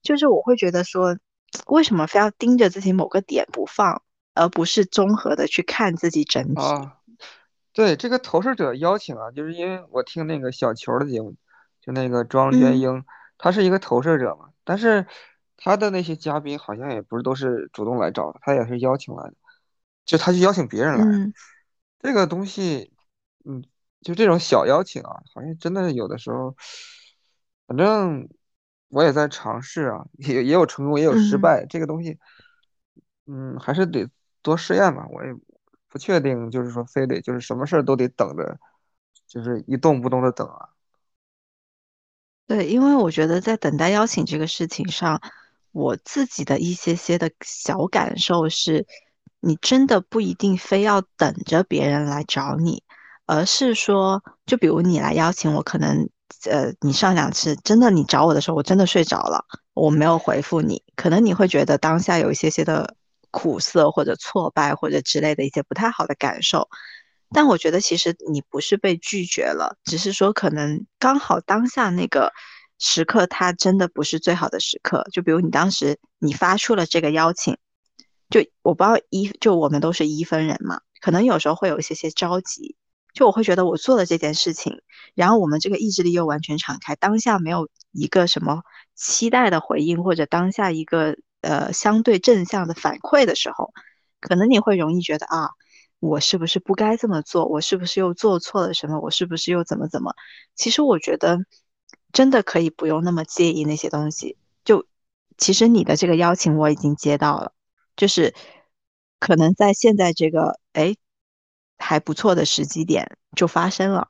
[0.00, 1.18] 就是我会觉得说，
[1.66, 4.00] 为什么非要盯着自己某个点不放，
[4.38, 6.60] 而不是综合的去看自己整体？
[6.62, 6.98] 啊，
[7.72, 11.34] 对，这个投射者邀请啊，就是因为我听那个小球儿的节目，
[11.80, 13.04] 就那个庄娟嗯英，
[13.36, 15.06] 他是一个投射者嘛，但是
[15.56, 19.34] 他的那些嘉宾好像也不是都是主动来找的，他也是邀请来的，
[20.04, 21.04] 就他去邀请别人来。
[21.04, 21.34] 嗯
[22.00, 22.92] 这个东西，
[23.44, 23.64] 嗯，
[24.02, 26.54] 就这种小邀请啊，好像真的有的时候，
[27.66, 28.28] 反正
[28.88, 31.40] 我也在尝试啊，也也有成功，也有失嗯。
[31.40, 32.20] 败，这个东西，
[33.26, 34.08] 嗯，还是得
[34.42, 35.06] 多试验吧。
[35.10, 35.34] 我也
[35.88, 38.58] 不确定，就是说非得就是什么事儿都得等着，
[39.26, 40.68] 就是一动不动的等啊。
[42.46, 45.20] 对，因为我觉得在等待邀请这个事情上，
[45.72, 48.86] 我自己的一些些的小感受是，
[49.40, 52.82] 你真的不一定非要等着别人来找你，
[53.26, 56.08] 而是说，就比如你来邀请我，可能
[56.50, 62.96] 呃，你上两次真的你找我的时候，我真的睡着了，我没有回复你，可能你会觉得当下有一些些的
[63.30, 66.68] 苦涩或者挫败或者之类的一些不太好的感受。
[67.30, 72.32] 但我觉得其实你不是被拒绝了，只是说可能刚好当下那个
[72.78, 75.06] 时刻，它真的不是最好的时刻。
[75.12, 77.58] 就比如你当时你发出了这个邀请，
[78.30, 82.76] 就我不知道一，就我们都是一分人嘛，可能有时候会有一些些着急。
[83.14, 84.80] 就我会觉得我做了这件事情，
[85.14, 88.62] 然后我们这个意志力又完全敞开，当下没有一个什么
[88.94, 93.72] 期待的回应，或者当下一个呃相对正向的反馈的时候，
[94.20, 95.50] 可能你会容易觉得啊。
[96.00, 97.46] 我是不是不该这么做？
[97.46, 99.00] 我是不是又做错了什么？
[99.00, 100.14] 我是不是又怎么怎么？
[100.54, 101.40] 其实我觉得
[102.12, 104.36] 真的可以不用那么介意那些东西。
[104.64, 104.86] 就
[105.36, 107.52] 其实你的这个邀请我已经接到了，
[107.96, 108.32] 就是
[109.18, 110.94] 可能在现在这个哎
[111.78, 114.06] 还不错的时机点就发生了，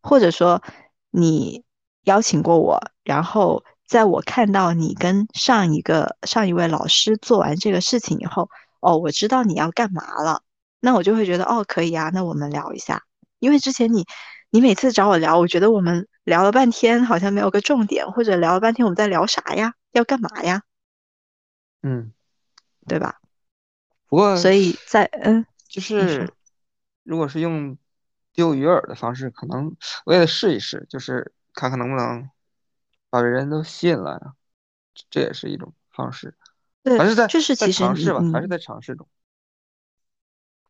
[0.00, 0.62] 或者说
[1.10, 1.64] 你
[2.04, 8.48] 邀请过我，然后在我看到你跟上一个上一位老师做完这个事情以后，
[8.78, 10.44] 哦，我知道你要干嘛了。
[10.78, 13.02] 那我就会觉得哦，可以啊，那我们聊一下。
[13.40, 14.06] 因为之前你
[14.50, 19.74] 你每次找我聊，我觉得我们聊了半天，好像没有个重点，或者聊了半天我们在聊啥呀？
[19.90, 20.62] 要干嘛呀？
[21.82, 22.12] 嗯，
[22.86, 23.18] 对吧？
[24.06, 26.32] 不过所以在嗯，就是
[27.02, 27.76] 如果是用
[28.32, 29.74] 丢鱼饵的方式，可能
[30.04, 32.30] 我也得试一试，就是看看能不能
[33.10, 34.34] 把人都吸引来啊，
[35.10, 36.34] 这也是一种方式。
[36.82, 39.06] 对，还是在就是其实你，尝试吧，还是嗯，在尝试中。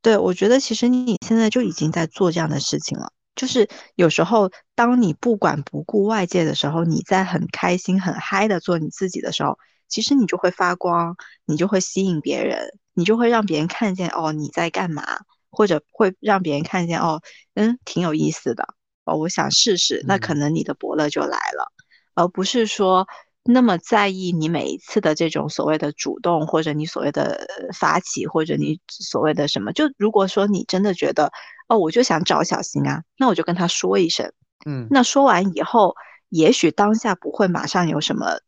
[0.02, 3.12] 对，我觉得其实你现在就已经在做这样的事情了。
[3.36, 15.04] 就是有时候，当你不管不顾外界的时候，你在很开心、很嗨的做你自己的时候，其实你就会发光，你就会吸引别人，你就会让别人看见哦你在干嘛，
[15.50, 17.20] 或者会让别人看见哦，
[17.54, 18.66] 嗯，挺有意思的，
[19.04, 21.72] 哦，我想试试，那可嗯能你的伯乐就来了。
[22.14, 23.06] 而不是说
[23.44, 29.72] 那么在意你每一次的这种所谓的主动，或者你所谓的呃发起，或者你所谓的什么。
[29.72, 31.32] 就如果说你真的觉得，
[31.68, 34.32] 哦，我就想找小新啊，那我就跟他说一声。
[34.66, 35.94] 嗯那说完以后，
[36.28, 38.40] 也许当下不会马上有什么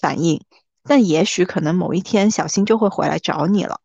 [0.00, 0.44] 反应，
[0.84, 3.80] 但也许可能某一天小新就会回来找你了。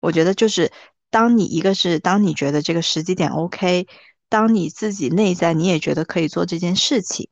[0.00, 0.72] 我觉得就是
[1.10, 3.86] 当你一个是当你觉得这个时机点 OK，
[4.30, 7.28] 当你自己内在你也觉得可以做这件事情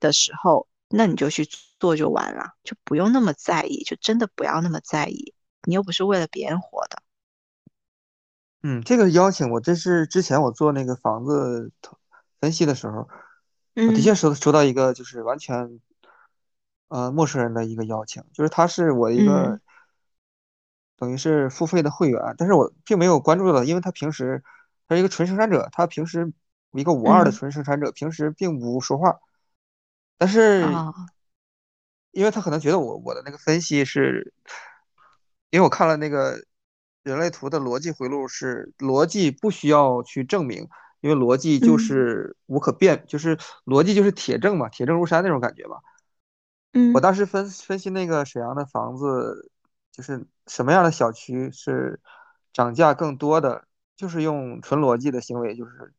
[0.00, 5.34] 的时候，那你就去做就完了，就不用那么在意，就真的不要那么在意。
[5.64, 7.02] 你又不是为了别人活的。
[8.62, 11.72] 嗯，这个邀请我这是之前我做那个房子
[12.40, 13.08] 分析的时候，
[13.74, 15.80] 我的嗯确收收到一个就是完全
[16.88, 19.60] 呃陌生人的一个邀请，就是他是我的一嗯个
[20.96, 24.42] 等于是付费的会员，但是我并没有关注到，因为他平时
[24.88, 26.32] 他是一个纯生产者，他平时
[26.72, 29.18] 一个五二的嗯纯生产者，平时并不说话，
[30.18, 30.92] 但是啊。
[32.12, 34.32] 因为他可能觉得我我的那个分析是，
[35.50, 36.42] 因为我看了那个
[37.02, 40.66] 人类图的逻辑回路是逻辑不需要去证明，
[41.00, 41.78] 因为逻辑就嗯。
[41.78, 45.76] 是无可辩，就是逻辑就是铁证嘛，铁证如山那种感觉吧。
[46.92, 49.50] 我嗯当时分分析那个沈阳的房子，
[49.92, 52.00] 就是什么样的小区是
[52.54, 55.92] 涨价更多的，就是用纯逻辑的行为，就是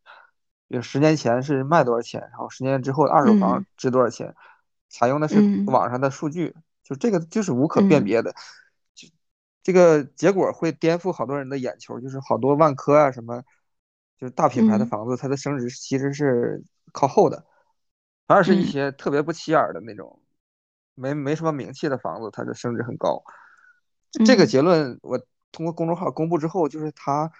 [0.68, 3.66] 有十年前是卖多少钱，然后十年之后二手房嗯。
[3.78, 4.36] 值多少钱，
[4.90, 5.66] 采用的是嗯。
[5.66, 8.04] 网上的数据，就这个就是无可辨嗯。
[8.04, 8.34] 别的，
[8.96, 9.08] 就
[9.64, 13.44] 这个结果会颠覆好多人的眼球，就是好多万科啊什么，
[14.18, 14.88] 就是大品牌的嗯。
[14.88, 17.46] 房子，它的升值其实是靠后的。
[18.28, 18.66] 反而是一嗯。
[18.66, 20.22] 些特别不起眼儿的那种，
[20.96, 23.24] 没没什么名气的房子，它的升值很高。
[24.24, 24.48] 这个嗯。
[24.48, 25.18] 结论我
[25.54, 27.32] 通过公众号公布之后，就是他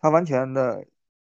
[0.00, 0.86] 他完全的，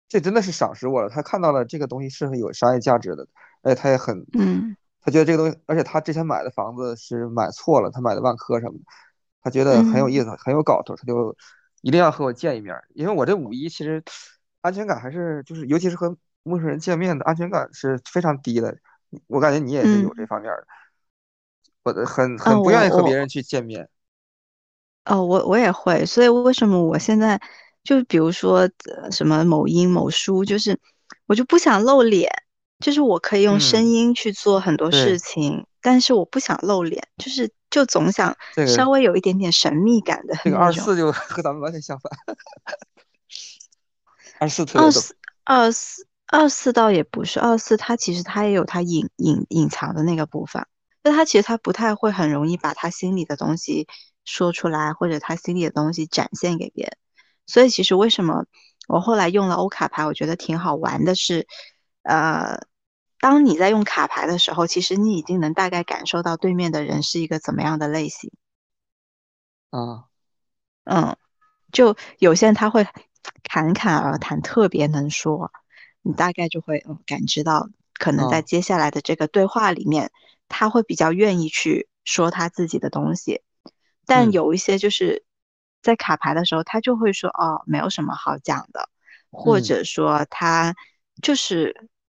[0.07, 1.09] 这真的是赏识我了。
[1.09, 3.27] 他看到了这个东西是有商业价值的，
[3.61, 8.83] 而且他也很，嗯他觉得这个东西，而且他之前买的房子是买错了，他买的万科什么的，
[9.41, 11.35] 他觉得很有嗯意思，很有搞头，他就
[11.81, 12.83] 一定要和我见一面儿。
[12.93, 14.03] 因为我这五一其实
[14.61, 18.77] 安全感还是就是，尤其是和陌生人见面的安全感是非常低的。
[19.27, 20.67] 我感觉你也是有这嗯方面儿的，
[21.83, 23.89] 我的很啊，很不愿意和别人去见面。
[25.05, 27.39] 哦，我我也会，所以为什么我现在
[27.87, 30.77] 就比如说呃什么某音某书，就是
[31.25, 32.29] 我就不想露脸，
[32.79, 40.57] 就是我可以用声嗯，音去做很多事对，情，但是我不想露脸，就是就总想这个稍微有一点点神秘感的这个。
[40.57, 42.11] 二四就 和咱们完全相反，
[44.39, 44.85] 二四特别逗。
[44.85, 45.15] 二四
[45.45, 50.67] 二四二四倒也不是，二四它其实它也有它隐隐隐藏的那个部分，
[51.01, 53.87] 但他其实他不太会很容易把他心里的东西
[54.25, 56.97] 说出来，或者他心里的东西展现给别人。
[57.47, 58.45] 所以其实为什么
[58.87, 61.47] 我后来用了欧卡牌，我觉得挺好玩的是，
[62.03, 62.59] 呃，
[63.19, 68.31] 当你在用卡牌的时候，其实你已经能大概感受到对面的人是一个怎么样的类型。
[69.71, 70.05] 啊，
[70.85, 71.17] 嗯，
[71.71, 72.87] 就有些人他会
[73.43, 75.51] 侃侃而谈，特别能说，
[76.01, 77.69] 你大概就会嗯感知到，
[77.99, 80.11] 可能在啊，接下来的这个对话里面，
[80.47, 83.41] 他会比较愿意去说他自己的东西。
[84.05, 85.25] 但嗯有一些就是
[85.87, 88.89] 在卡牌的时候，他就会说哦，没有什么好讲的，
[89.31, 90.75] 或嗯者说他
[91.21, 91.73] 就是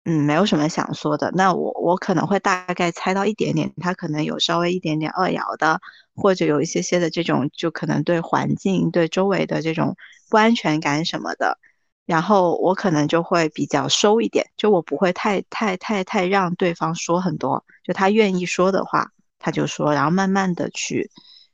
[0.05, 1.32] 嗯没有什么想说的。
[1.36, 5.80] 那我我可能会大概猜到一点点，他可能有稍微一点点二爻的。
[6.22, 9.95] 或者有一些些的这种，就可能对环境、对周围的这种
[10.30, 11.57] 不安全感什么的，
[12.05, 21.09] 然后我可能就会比较收一点，就我不会太太太太让对方说很多，就他愿意说的话他就说，然后慢慢的去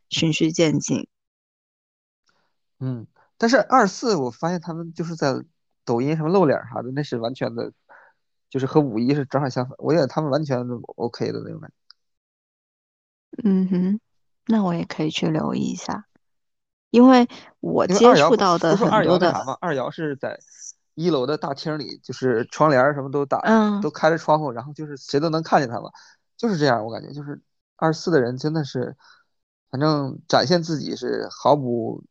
[0.10, 1.08] 循序渐进。
[2.80, 3.08] 嗯。
[3.38, 5.34] 但是二四我发现他们就是在
[5.84, 7.72] 抖音什么露脸啥的，那是完全的，
[8.50, 9.76] 就是和五一是正好相反。
[9.78, 10.66] 我觉得他们完全
[10.96, 11.76] OK 的那种感觉。
[13.44, 14.00] 嗯哼，
[14.48, 16.06] 那我也可以去留意一下，
[16.90, 17.28] 因为
[17.60, 20.40] 我因为二爻接触到的不是说二很多的，爻那啥吗，二爻是在
[20.94, 25.90] 一楼的大厅里，就是窗帘儿什么都打，嗯都开着窗户，然后就是谁都能看见他嘛，
[26.38, 26.86] 就是这样。
[26.86, 27.42] 我感觉就是
[27.76, 28.96] 二十四的人真的是，
[29.70, 32.06] 反正展现自己是毫不，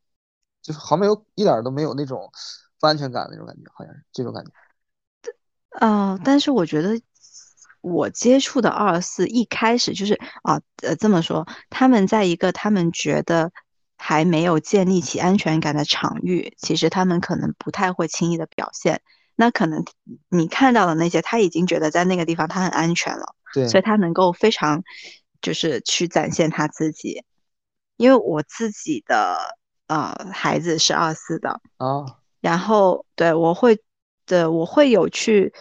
[0.65, 2.33] 就是毫没有一点儿都没有那种
[2.81, 4.51] 不安全感的那种感觉，好像是这种感觉。
[5.79, 7.01] 呃，但是我觉得
[7.83, 13.53] 我接触的二四一开始就是啊，呃，这么说，他们在一个他们觉得
[13.99, 19.03] 还没有建立起安全感的场域，其实他们可能不太会轻易的表现。
[19.37, 19.85] 那可能
[20.29, 24.83] 你看到的那些，他已经觉得在那个地方他很安全了，对，所以他能够非常
[25.43, 27.25] 就是去展现他自己。
[27.97, 29.57] 因为我自己的
[29.87, 33.79] 呃孩子是二四的哦，然后对我会
[34.27, 35.53] 的我会有去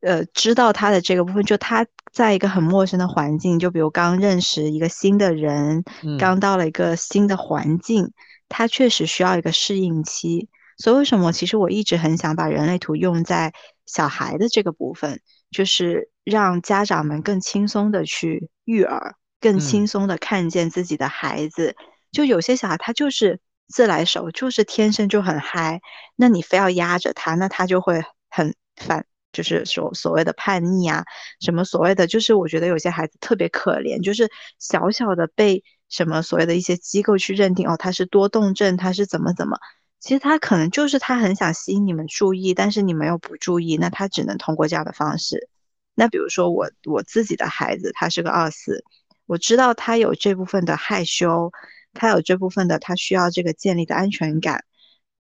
[0.00, 5.84] 呃知道他的这个部分，就他在一个很陌生的环境，就比如刚认识一个新的人，
[6.18, 8.12] 刚到了一个新的环境，
[8.48, 10.48] 他确实需要一个适应期。
[10.76, 13.52] 所以为什么其实我一直很想把人类图用在
[13.86, 15.20] 小孩的这个部分，
[15.50, 19.16] 就是让家长们更轻松的去育儿。
[19.42, 21.74] 更轻松的看见自己的孩子，
[22.12, 23.40] 就有些小孩他就是
[23.70, 25.80] 自来熟，就是天生就很嗨，
[26.16, 31.04] 那你非要压着他，那他就会很反，就是所所谓的叛逆啊，
[31.40, 39.56] 什么所谓的，就是我觉得有些孩子特别可怜，就是小小的被什么所谓的一些机构去认定哦，他是多动症，他是怎么怎么，
[40.00, 45.48] 其实他可能就是他很想吸引你们注意，但是你们又不注意，那他只能通过这样的方式。
[45.94, 48.84] 那比如说我我自己的孩子，他是个二四。
[49.26, 51.52] 我知道他有这部分的害羞，
[51.92, 54.64] 他有这部分的他需要这个建立的安全感。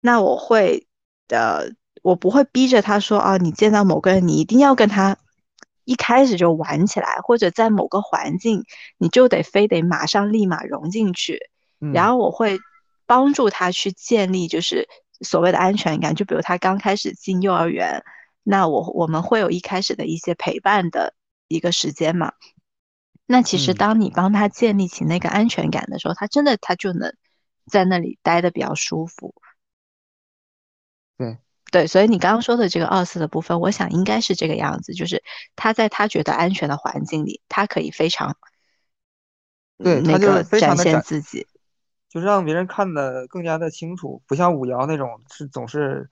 [0.00, 0.86] 那我会
[1.28, 5.16] 的，我不会逼着他说啊，你见到某个人，你一定要跟他
[5.84, 8.64] 一开始就玩起来，或者在某个环境，
[8.98, 11.38] 你就得非得马上立马融进去。
[11.92, 12.58] 然后我会
[13.06, 14.88] 帮助他去建立就是
[15.20, 16.14] 所谓的安全感。
[16.14, 18.04] 就比如他刚开始进幼儿园，
[18.44, 21.14] 那我我们会有一开始的一些陪伴的
[21.48, 22.32] 一个时间嘛。
[23.32, 27.16] 那其实，当你帮他建立起那个安全感的时候，他真的他就能
[27.64, 29.34] 在那里待的比较舒服。
[31.16, 31.38] 对
[31.70, 35.24] 对，所以你刚刚说的这个二次的部分，我想应该是这个样子，就是
[35.56, 38.36] 他在他觉得安全的环境里，他可以非常
[39.78, 41.46] 对那个展现自己，
[42.10, 46.10] 就是让别人看的更加的清楚，不像五爻那种是总是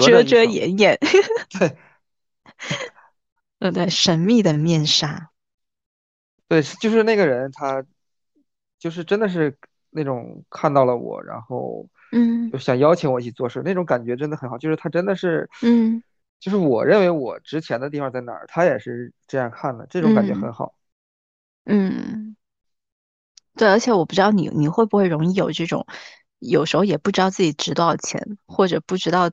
[0.00, 0.98] 遮遮掩掩。
[1.56, 1.76] 对，
[3.60, 5.30] 嗯， 对，神秘的面纱。
[6.48, 7.84] 对，就是那个人，他
[8.78, 9.58] 就是真的是
[9.90, 14.56] 那种看到了我，然后嗯，就想邀请我一起做事，那种感觉真的很好。
[14.56, 16.00] 就是他真的是，嗯，
[16.38, 20.74] 就是我认为我值钱的地方在哪儿，他也是这样看的，这种感觉很好。
[21.64, 22.36] 嗯，
[23.56, 25.84] 对，而且我不知道你你会不会容易有这种，
[26.38, 29.32] 有时候也不知道自己值多少钱，或者不知道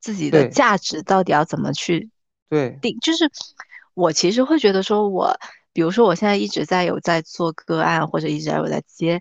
[0.00, 2.10] 自己的价值到底要怎么去
[2.48, 2.98] 对定。
[2.98, 3.30] 就是
[3.94, 5.38] 我其实会觉得说，我。
[5.78, 9.20] 比如说，我现在一直在有在做个案，或者一直在有在接，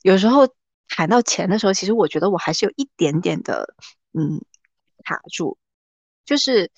[0.00, 0.48] 有时候
[0.88, 3.74] 谈到钱的时候，其实我觉得我还是有一点点的，
[4.14, 4.40] 嗯，
[5.04, 5.58] 卡住。
[6.24, 6.70] 就是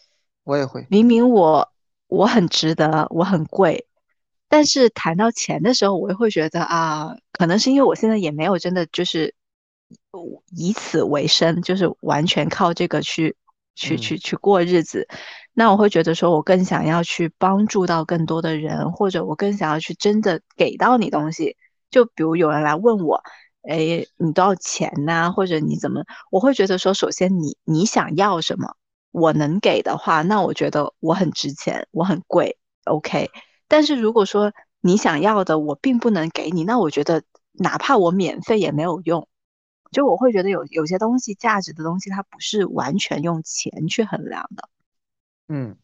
[0.43, 1.73] 我也会，明明我
[2.09, 3.87] 我很值得，我很贵，
[4.49, 9.33] 但是谈到钱的时候，我又会觉得啊，可能是因为我现在也没有真的就是
[10.51, 13.37] 以此为生，就是完全靠这个去
[13.75, 15.09] 去去去过日子。
[15.53, 21.57] 那我会觉得说，我更想要去帮助到更多的人，或者我更想要去真的给到你东西。
[21.91, 23.23] 就比如有人来问我，
[23.63, 25.33] 哎，你多少钱呢？
[25.33, 26.03] 或者你怎么？
[26.31, 28.75] 我会觉得说，首先你你想要什么，
[29.13, 33.31] 我能给的话，那我觉得我很值钱，我很贵，OK。
[33.69, 37.23] 但是如果说你想要的我并不能给你，那我觉得
[37.53, 39.29] 哪怕我免费也没有用。
[39.95, 44.69] 就我会觉得有有些东西价值的东西，它不是完全用钱去衡量的。
[45.49, 45.77] 嗯，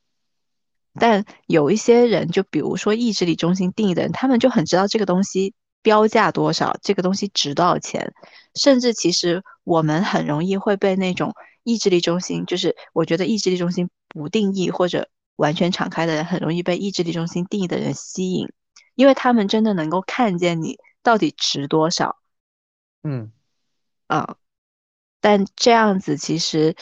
[0.98, 8.12] 但有一些人，就比如说意志力中心定义的人，他们就很知道这个东西标价多少，这个东西值多少钱。
[8.54, 11.32] 甚至其实我们很容易会被那种
[11.62, 18.48] 意志力中心，就是我觉得意志力中心不定义或者完全敞开的人，很容易被意志力中心定义的人吸引，
[18.94, 22.16] 因为他们真的能够看见你到底值多少。
[23.02, 23.30] 嗯，
[24.10, 24.36] 啊，
[25.20, 26.76] 但这样子其实。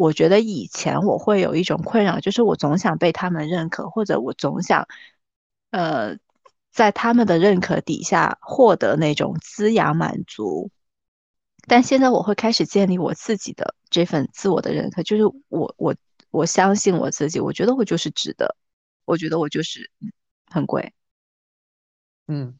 [0.00, 4.86] 我觉得以前我会有一种困扰，就是我总想被他们认可，或者我总想，
[5.70, 6.16] 呃，
[6.70, 10.70] 在他们的认可底下获得那种滋养满足。
[11.66, 15.96] 但现在我会开始建立我自己的这份自我的认可，就是我我
[16.30, 18.54] 我相信我自己，我觉得我就是值得，
[19.04, 19.90] 我觉得我就是
[20.46, 20.94] 很贵。
[22.28, 22.56] 嗯，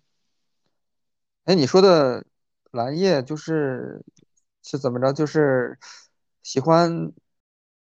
[1.45, 2.27] 哎，你说的
[2.71, 4.05] 蓝叶就是
[4.63, 5.13] 是怎么着？
[5.13, 5.79] 就是
[6.43, 7.13] 喜欢。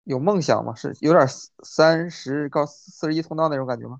[0.08, 0.72] 有梦想吗？
[0.76, 1.26] 是有点
[1.64, 3.98] 三十到四十一通道那种感觉吗？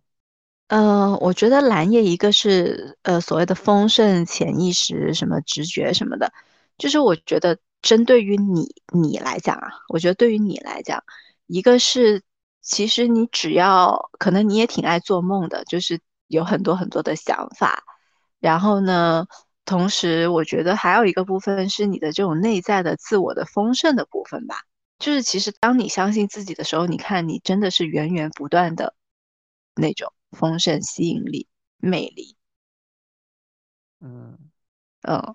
[0.69, 6.33] 呃，我觉得蓝叶一个是呃所谓的丰盛潜意识，什么直觉什么的，
[6.79, 11.03] 就是我觉得针对于你你来讲啊，我觉得对于你来讲，
[11.49, 12.23] 一个是
[12.61, 17.83] 其实你只要，可能你也挺爱做梦的，就是有很多很多的想法。
[18.39, 19.27] 然后呢，
[19.67, 24.63] 同时我觉得还有一个部分是你的这种内在的自我的丰盛的部分吧。
[24.99, 28.95] 就是其实当你相信自己的时候，你看你真的是源源不断的
[29.75, 31.47] 那种丰盛、吸引力、
[31.77, 32.35] 魅力。
[34.01, 34.39] 嗯
[35.03, 35.35] 嗯，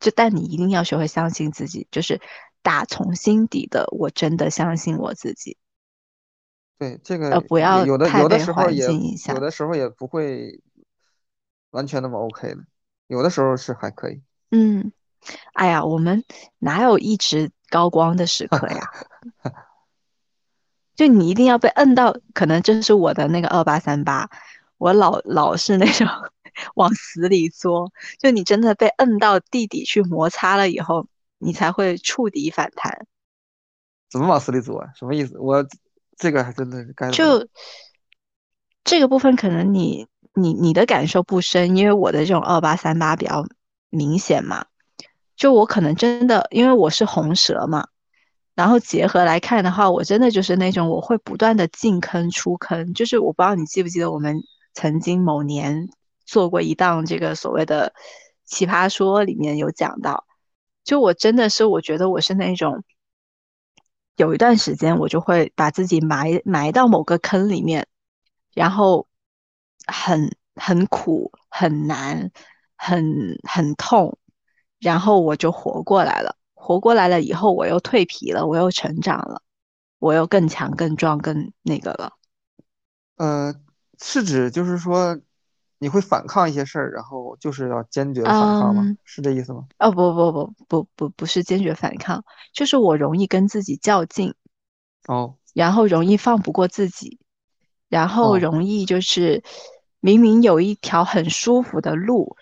[0.00, 2.20] 就但你一定要学会相信自己，就是
[2.62, 5.56] 打从心底的，我真的相信我自己。
[6.78, 8.86] 对，这个呃，不要有的太有的时候也。
[9.28, 10.60] 有的时候也不会
[11.70, 12.64] 完全那么 OK 的，
[13.08, 14.22] 有的时候是还可以。
[14.50, 14.92] 嗯，
[15.54, 16.24] 哎呀，我们
[16.58, 18.90] 哪有一直高光的时刻呀？
[20.94, 24.30] 就你一定要被摁到，可能这是我的那个二八三八，
[24.78, 26.06] 我老老是那种
[26.74, 27.92] 往死里作。
[28.18, 31.06] 就你真的被摁到地底去摩擦了以后，
[31.38, 33.06] 你才会触底反弹。
[34.10, 34.90] 怎么往死里作啊？
[34.94, 35.38] 什么意思？
[35.38, 35.64] 我
[36.16, 37.46] 这个还真的是该就
[38.82, 40.08] 这个部分，可能你
[40.42, 43.44] 你你的感受不深，因为我的这种二八三八比较
[43.90, 44.64] 明显嘛。
[45.36, 47.86] 就我可能真的，因为我是红蛇嘛，
[48.54, 52.94] 然后结合来看的话，我真的就是那种我会不断的进坑出坑。
[52.94, 54.40] 就是我不知道你记不记得我们
[54.74, 55.88] 曾经某年
[56.24, 57.92] 做过一档这个所谓的
[58.44, 60.24] 奇葩说，里面有讲到，
[60.84, 62.82] 就我真的是我觉得我是那种。
[64.16, 67.86] 有一段时间，我就会把自己埋埋到某个坑里面，
[68.52, 69.06] 然后
[69.92, 72.30] 很很苦、很难、
[72.76, 74.16] 很很痛，
[74.78, 76.36] 然后我就活过来了。
[76.54, 79.42] 活过来了以后，我又蜕皮了，我又成长了，
[79.98, 82.12] 我又更强、更壮、更那个了。
[83.16, 83.54] 呃，
[84.00, 85.18] 是指就是说
[85.78, 88.82] 你会反抗一些事儿，然后就是要坚决反抗吗？
[88.84, 89.66] 嗯，是这意思吗？
[89.78, 92.22] 哦不不不不不不是坚决反抗，
[92.52, 94.34] 就是我容易跟自己较劲，
[95.06, 97.18] 哦然后容易放不过自己，
[97.88, 99.42] 然后哦，容易就是
[100.00, 102.36] 明明有一条很舒服的路，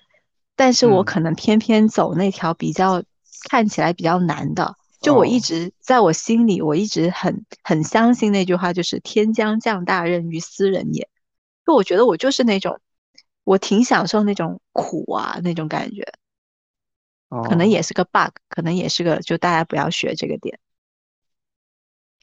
[0.55, 3.03] 但是我嗯可能偏偏走那条比较
[3.49, 4.77] 看起来比较难的。
[5.01, 11.09] 就我一哦直在我心里，我一直很很相信那句话，就是“天将降大任于斯人也”。
[11.65, 12.81] 就我觉得我就是那种，
[13.45, 16.05] 我挺享受那种苦啊那种感觉，
[17.43, 20.59] 可能哦，也是个 bug，可能也是个就大家不要学这个点。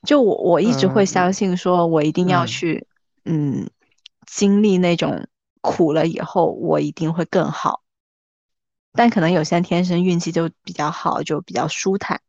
[0.05, 2.88] 就我我一直会相嗯信，说我一定要嗯，去，
[3.23, 3.69] 嗯，
[4.26, 5.28] 经历那种
[5.61, 7.84] 苦了以后，我一定会更好。
[8.91, 12.21] 但可能有些人天生运气就比较好，就比较舒坦。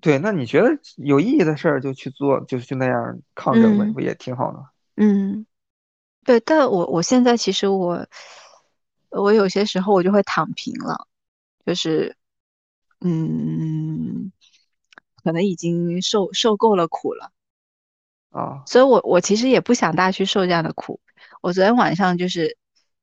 [0.00, 4.64] 对，那你觉得有意义的事儿就去做，就去那样抗争呗，嗯不也挺好的？
[4.96, 5.46] 嗯，
[6.24, 6.40] 对。
[6.40, 8.06] 但我我现在其实我
[9.10, 11.06] 我有些时候我就会躺平了，
[11.66, 12.16] 就是
[13.00, 14.32] 嗯，
[15.22, 17.30] 可能已经受受够了苦了。
[18.30, 21.00] 啊所以我我其实也不想大家去受这样的苦。
[21.42, 22.56] 我昨天晚上就是，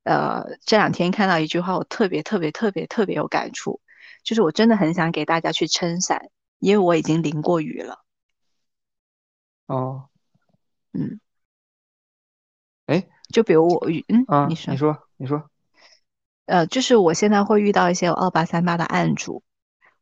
[0.04, 3.80] 呃，这两天看到一句话，我特别特别特别特别有感触，
[4.24, 8.04] 就是我真的很想给大家去撑伞，因为我已经淋过雨了。
[9.66, 10.08] 哦，
[10.92, 11.20] 嗯，
[12.86, 15.50] 哎就比如我遇，嗯，你啊，你说，说你说，
[16.46, 19.42] 呃，就是我现在会遇到一些有二八三八的案主，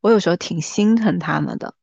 [0.00, 1.74] 我有时候挺心疼他们的，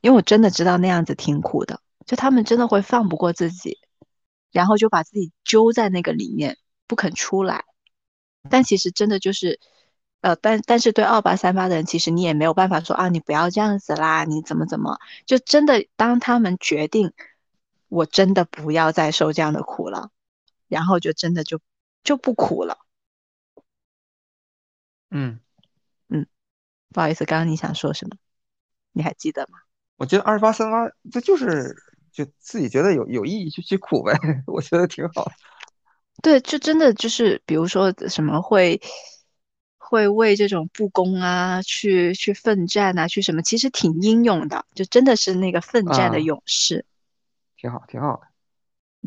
[0.00, 3.78] 因为我真的知道那样子挺苦的，就他们真的会放不过自己，
[4.50, 7.64] 然后就把自己揪在那个里面不肯出来。
[8.50, 9.60] 但其实真的就是，
[10.20, 17.12] 呃，但但是对二八三八的人，其实你也没有办法说啊，你不要这样子啦，你怎么怎么，就真的当他们决定，
[17.88, 20.10] 我真的不要再受这样的苦了，
[20.68, 21.60] 然后就真的就
[22.02, 22.78] 就不苦了。
[25.10, 25.40] 嗯，
[26.08, 26.26] 嗯，
[26.88, 28.16] 不好意思，刚刚你想说什么？
[28.92, 29.58] 你还记得吗？
[29.96, 31.76] 我觉得二八三八这就是
[32.12, 34.12] 就自己觉得有有意义就去苦呗，
[34.46, 35.30] 我觉得挺好。
[36.22, 38.80] 对，就真的就是，比如说什么会
[39.78, 46.84] 会为这种不公啊，去去奋战啊，去什么，其实挺英勇的，就真的是那个奋战的啊，勇士。
[47.56, 48.22] 挺好挺好的。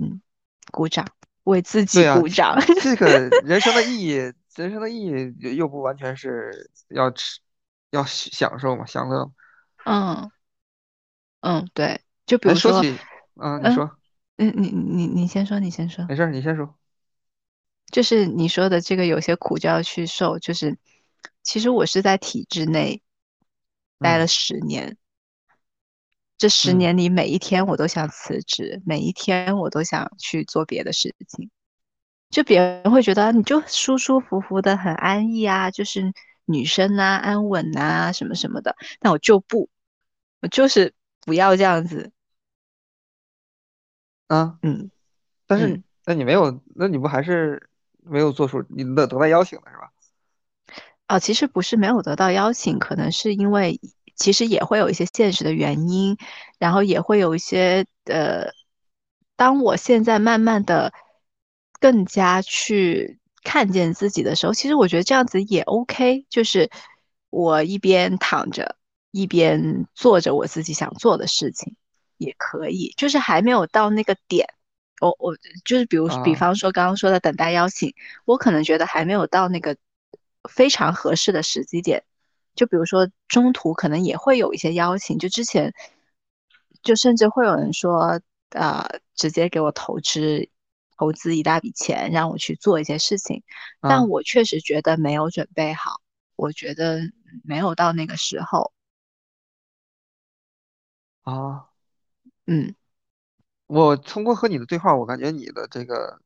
[0.02, 0.22] 嗯，
[0.72, 1.08] 鼓掌，
[1.44, 2.60] 为自己，鼓掌。
[2.82, 3.08] 这个
[3.46, 4.14] 人生的意义，
[4.56, 7.40] 人生的意义又又不完全是要吃
[7.92, 9.32] 要享受嘛，享乐。
[9.86, 10.32] 嗯
[11.42, 12.98] 嗯，对，就比哎，如说，说起，
[13.36, 13.98] 啊，你嗯说，
[14.38, 16.76] 嗯，你你你先说，你先说，没事儿，你先说。
[17.92, 20.78] 就是你说的这个有些苦就要去受，就是
[21.44, 23.02] 其实我是在体制内
[24.00, 24.98] 待了嗯十年。
[26.38, 31.50] 这十嗯年里，每一天我都想辞职，每一天我都想去做别的事情。
[32.30, 36.12] 就别人会觉得你就舒舒服服的很安逸啊，就是
[36.44, 38.76] 女生啊，安稳啊，什么什么的。
[39.00, 39.70] 但我就不，
[40.42, 42.12] 我就是不要这样子。
[44.28, 44.90] 啊，嗯
[45.48, 45.84] 但是嗯。
[46.08, 47.68] 那你没有，那你不还是
[48.04, 49.92] 没有做出你的得到邀请了是吧？
[51.08, 53.80] 啊，其实不是没有得到邀请，可能是因为
[54.16, 56.16] 其实也会有一些现实的原因，
[56.60, 58.52] 然后也会有一些呃，
[59.36, 60.94] 当我现在慢慢的
[61.80, 66.70] 更加去看见自己的时候，其实我觉得这样子也 OK，就是
[67.32, 68.76] 我一边躺着，
[69.10, 71.76] 一边做着我自己想做的事情，
[72.18, 74.48] 也可以，就是还没有到那个点。
[75.02, 75.36] 我我
[75.66, 77.94] 就是比如比啊方说刚刚说的等待邀请，
[78.26, 79.76] 我可能觉得还没有到那个
[80.50, 82.04] 非常合适的时机点。
[82.56, 85.74] 就比如说中途可能也会有一些邀请，就之前
[86.82, 90.48] 就甚至会有人说，呃，直接给我投资
[90.98, 93.44] 投资一大笔钱，让我去做一些事情，
[93.82, 96.00] 但啊我确实觉得没有准备好，
[96.38, 97.02] 我觉得
[97.44, 98.72] 没有到那个时候，
[101.24, 101.75] 啊！
[102.48, 102.76] 嗯
[103.68, 106.20] 我通过和你的对话，我感觉你的这个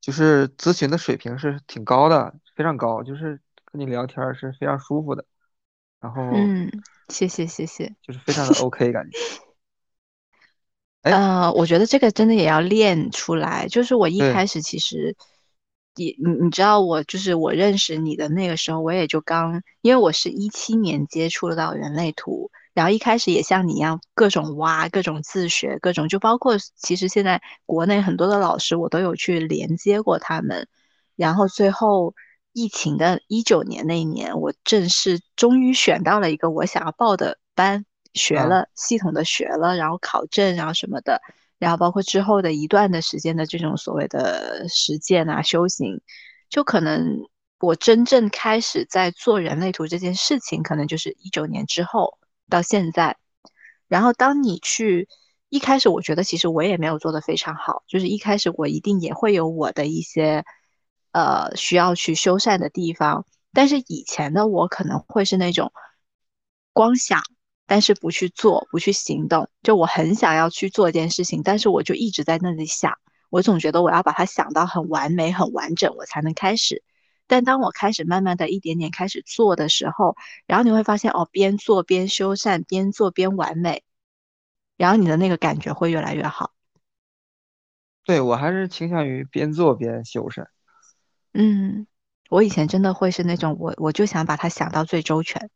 [0.00, 5.24] 就是咨询的水平是挺高的，非常高，就是跟你聊天儿是非常舒服的，
[6.00, 6.70] 然后嗯，
[7.08, 7.94] 谢谢谢谢。
[8.02, 9.18] 就是非常的 OK 感觉。
[11.02, 13.66] 哎，呃，我觉得这个真的也要练出来。
[13.68, 15.16] 就是我一对开始其实
[15.96, 30.68] 也，你你知道，我就是我认识你的那个时候，我也就刚，因为我是一七年接触得到人类图，然后一开始也像你一样，各种挖，各种自学，各种就包括其实现在国内很多的老师，我都有去连接过他们，
[31.16, 32.14] 然后最后
[32.52, 37.84] 疫情的一九年那一年，我正式终于选到了一个我想要报的班。
[38.14, 41.22] 学啊了，系统的学了，然后考证，然后什么的，
[41.58, 45.98] 然后包括之后的一段的时间的这种所谓的实践啊、修行，
[46.50, 47.26] 就可能
[47.58, 52.18] 我真正开始在做人类图这件事情，可能就是一九年之后
[52.52, 53.16] 到现在。
[53.88, 55.08] 然后当你去
[55.48, 60.44] 一开始，我觉得其实我也没有做得非常好，就是一开始我一定也会有我的一些
[61.10, 65.72] 呃需要去修缮的地方，但是以前的我可能会是那种
[66.72, 67.20] 光想。
[67.64, 69.48] 但是不去做，不去行动。
[69.62, 72.92] 就我很想要去做一件事情，但是我就一直在那里想，
[73.30, 76.82] 我总觉得我要把它想到很完美、很完整，我才能开始。
[77.26, 80.16] 但当我开始慢慢的一点点开始做的时候，
[80.46, 83.82] 然后你会发现，哦，边做边修缮，边做边完美，
[84.76, 86.52] 然后你的那个感觉会越来越好。
[88.04, 90.46] 对，我还是倾向于边做边修缮。
[91.34, 91.86] 嗯，
[92.28, 95.50] 我以前真的会是那种，我我就想把它想到最周全。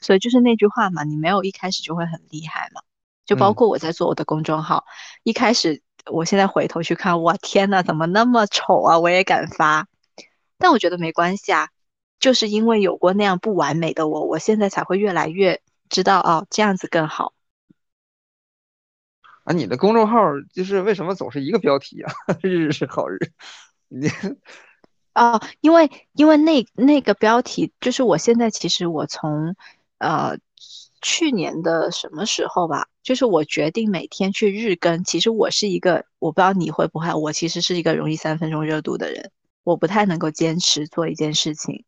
[0.00, 2.82] 所以就是那句话嘛，你没有一开始就会很厉害嘛。
[3.24, 4.84] 就包嗯，括我在做我的公众号，
[5.22, 5.80] 一开始
[6.10, 8.98] 我现在回头去看，我天呐，怎么那么丑啊？
[8.98, 9.86] 我也敢发，
[10.62, 11.70] 但我觉得没关系啊，
[12.20, 17.34] 就是因为有过那样不完美的我，我现在才会越来越知道哦，这样子更好。
[19.42, 20.20] 啊，你的公众号
[20.54, 22.12] 就是为什么总是一个标题啊？
[22.42, 23.18] 日是好日，
[23.88, 24.08] 你
[25.14, 29.56] 哦，因为因为那那个标题，就是我现在其实我从
[29.98, 30.38] 呃
[31.00, 35.02] 去年的什么时候吧，就是我决定每天去日更。
[35.02, 39.32] 其实我是一个，我不知道你会不会，我其实是一个容易三分钟热度的人，
[39.64, 41.84] 我不太能够坚持做一件事情，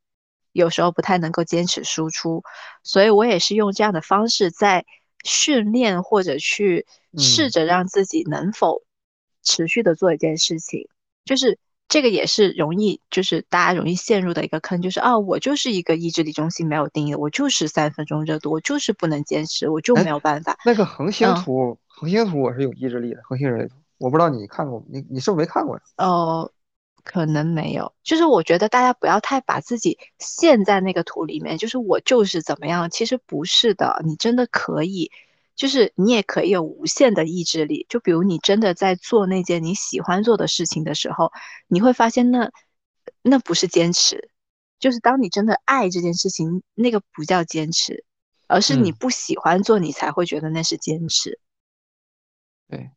[0.52, 2.42] 有时候不太能够坚持输出，
[2.82, 4.84] 所以我也是用这样的方式在
[5.24, 6.86] 训练或者去
[7.18, 8.82] 试嗯，着让自己能否
[9.42, 10.88] 持续的做一件事情。
[11.24, 11.58] 就是
[11.88, 20.56] 这个也是容易，就是大家容易陷入的一个坑，就是啊，我就是一个意志力中心没有定义，我就是三分钟热度，我就是不能坚持，我就没哎，有办法。
[20.64, 25.82] 那个恒星嗯，图，恒星图我是有意志力的，恒星人类图，我不知道你看过，你你是不是没看过呀？
[25.98, 26.50] 哦，
[27.04, 35.12] 可能没有，就是我觉得大家不要太把自己陷在那个图里面，就是我就是怎么样，其实不是的，你真的可以，
[35.54, 37.84] 就是你也可以有无限的意志力。
[37.90, 41.30] 就比如你真的在做那件你喜欢做的事情的时候，
[41.68, 42.50] 你会发现那
[43.22, 44.30] 那不是坚持，
[44.78, 48.04] 就是当你真的爱这件事情，那个不叫坚持，
[48.48, 51.38] 而是你嗯，不喜欢做，你才会觉得那是坚持。
[52.66, 52.90] 对，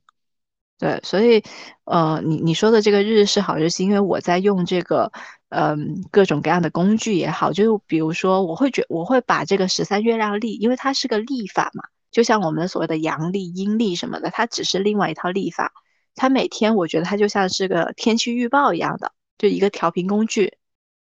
[0.80, 1.44] 对，所以，
[1.86, 5.12] 呃，你你说的这个日是好日，是因为我在用这个，
[5.50, 15.74] 嗯、各种各样的工具也好，就比如说，我会觉我会把这个十三月亮历，因为它是个历法嘛，就像我们所谓的阳历、阴历什么的，它只是另外一套历法。
[16.14, 20.58] 它每天我觉得它就像是个天气预报一样的，就一个调频工具。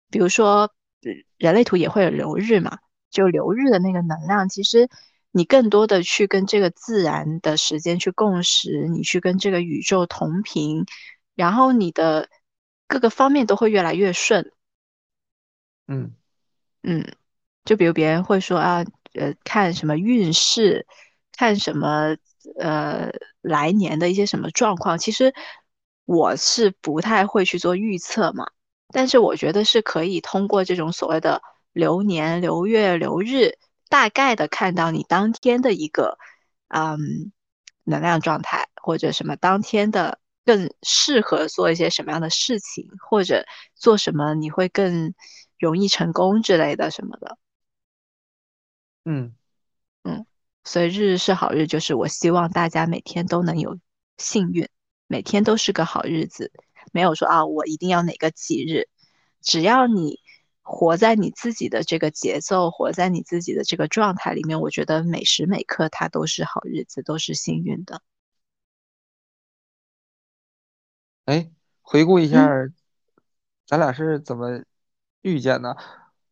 [0.10, 0.70] 比如说，
[1.38, 4.90] 人类图也会有流日嘛，就流日的那个能量，其实
[5.32, 10.86] 你更多的去跟这个自然的时间去共识，你去跟这个宇宙同频，
[11.36, 12.30] 然后你的
[12.88, 14.52] 各个方面都会越来越顺。
[15.88, 16.14] 嗯
[16.84, 17.16] 嗯，
[17.64, 20.86] 就比如别人会说啊，呃，看什么运势，
[21.38, 22.16] 看什么
[22.60, 23.10] 呃
[23.42, 25.34] 来年的一些什么状况，其实
[26.06, 28.46] 我是不太会去做预测嘛。
[28.94, 33.58] 但是我觉得是可以通过这种所谓的流年、流月、流日，
[33.92, 36.18] 大概的看到你当天的一个
[36.70, 36.98] 嗯
[37.84, 45.14] 能量状态，或者什么当天的更适合做一些什么样的事情，或者做什么你会更
[45.60, 47.38] 容易成功之类的什么的。
[49.04, 49.36] 嗯
[50.04, 50.26] 嗯，
[50.64, 53.78] 所以日日是好日，就是我希望大家每天都能有
[54.18, 54.70] 幸运，
[55.08, 56.50] 每天都是个好日子。
[56.94, 58.88] 没有说啊，我一定要哪个吉日，
[59.42, 60.21] 只要你
[60.62, 68.02] 活在你自己的这个节奏，活在你自己的这个状态里面，我觉得每时每刻它都是好日子，都是幸运的。
[71.26, 71.52] 哎，
[71.82, 72.50] 回顾一下，
[73.66, 74.64] 咱俩是怎么
[75.22, 75.76] 遇见的？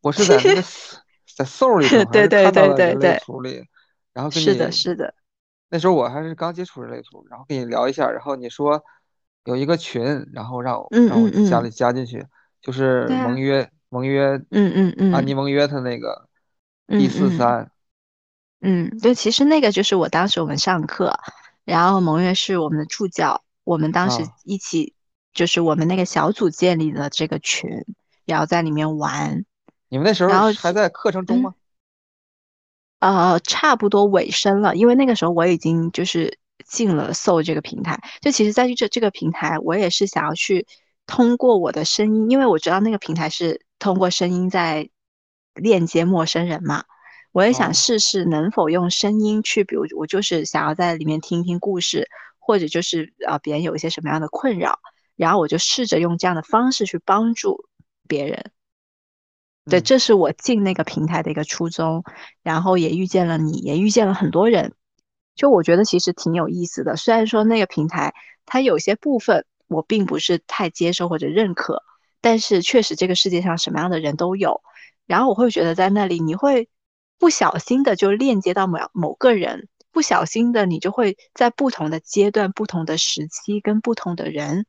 [0.00, 0.62] 我是在那个
[1.36, 3.64] 在 Soul 里头，还是看到了人类图里，
[4.12, 5.14] 然后跟你是的，是的。
[5.68, 8.84] 那时候我还是刚接触人类图，然后跟你聊一下，然后你说。
[9.44, 12.26] 有一个群，然后让我让我加里加进去，
[12.60, 16.26] 就是盟约盟约，嗯嗯嗯，安妮盟约他那个
[16.88, 17.70] 一四三，
[18.62, 21.14] 嗯，对，其实那个就是我当时我们上课，
[21.64, 24.94] 然后盟约是我们的助教，我们当时一起
[25.34, 27.68] 就是我们那个小组建立的这个群，
[28.24, 29.44] 然后在里面玩。
[29.90, 31.54] 你们那时候还在课程中吗？
[33.00, 36.38] 呃，差不多尾声了，因为那个时候我已经就是。
[36.66, 40.66] 进了 Soul 这个平台，就其实在这这个平台，我也是想要去
[41.06, 44.88] 通过我的声音，因为我知道那个平台是通过声音在
[45.54, 46.84] 链接陌生人嘛，
[47.32, 52.08] 我也想试试能否用声音去，比如我就是想要在里面听听故事，
[52.38, 54.78] 或者就是啊别人有一些什么样的困扰，
[55.16, 57.64] 然后我就试着用这样的方式去帮助
[58.06, 58.52] 别人。
[59.68, 62.04] 对，这是我进那个平台的一个初衷，
[62.42, 64.74] 然后也遇见了你，也遇见了很多人。
[65.36, 68.12] 就我觉得其实挺有意思的，虽然说那个平台
[68.46, 71.82] 它有些部分我并不是太接受或者认可，
[72.20, 74.62] 但是确实这个世界上什么样的人都有。
[75.06, 76.68] 然后我会觉得在那里你会
[77.18, 84.66] 不小心的就链接到某某个人，不小心的你就会在不同的阶段、不同的时期跟不同的人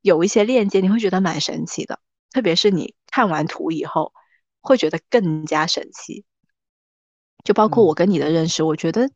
[0.00, 1.98] 有一些链接，你会觉得蛮神奇的。
[2.30, 4.12] 特别是你看完图以后，
[4.60, 6.24] 会觉得更加神奇。
[7.44, 9.10] 就包括我跟你的认识，我觉得。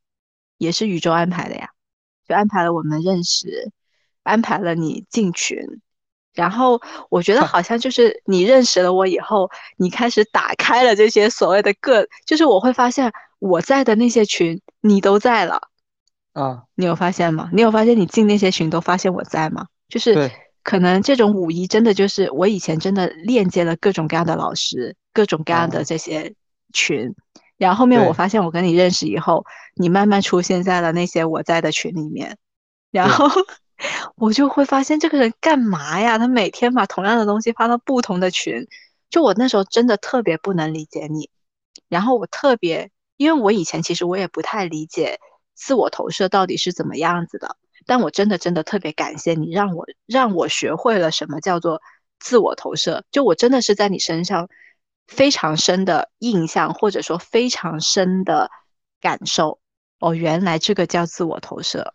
[0.59, 1.69] 也是宇宙安排的呀，
[2.27, 3.71] 就安排了我们认识，
[4.23, 5.59] 安排了你进群，
[6.37, 6.81] 然后
[7.11, 7.61] 我觉得好。
[7.61, 13.11] 像就是你认识了我以后，你开始打开了这些所谓的个，就是我会发现
[13.41, 15.61] 我在的那些群你都在了，
[16.33, 17.51] 啊，你有发现吗？
[17.53, 19.67] 你有发现你进那些群都发现我在吗？
[19.89, 20.31] 就是
[20.63, 26.33] 可能这种五一真的就是我以前真的链接了各种各样的老师，各种各样的这些
[26.73, 27.13] 群。
[27.57, 32.37] 然后后面我发现我跟你认识以后，你慢慢出现在了那些我在的群里面，
[32.93, 33.29] 然后
[34.17, 36.19] 我就会发现这个人干嘛呀？
[36.19, 38.67] 他每天把同样的东西发到不同的群，
[39.11, 41.31] 就我那时候真的特别不能理解你。
[41.89, 45.21] 然后我特别，因为我以前其实我也不太理解
[45.55, 47.57] 自我投射到底是怎么样子的，
[47.87, 51.81] 但我真的真的特别感谢你，让我让我学会了什么叫做
[52.19, 53.05] 自我投射。
[53.11, 54.49] 就我真的是在你身上。
[55.09, 58.51] 非常深的印象，或者说非常深的
[59.01, 59.61] 感受。
[60.01, 61.95] 哦，原来这个叫自我投射。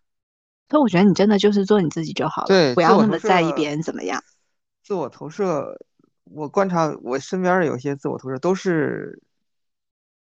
[0.71, 4.23] 所以我觉得你真的就是做你自己就好了，不要那么在意别人怎么样。
[4.81, 5.77] 自我投射，
[6.23, 9.21] 我观察我身边的有些自我投射都是，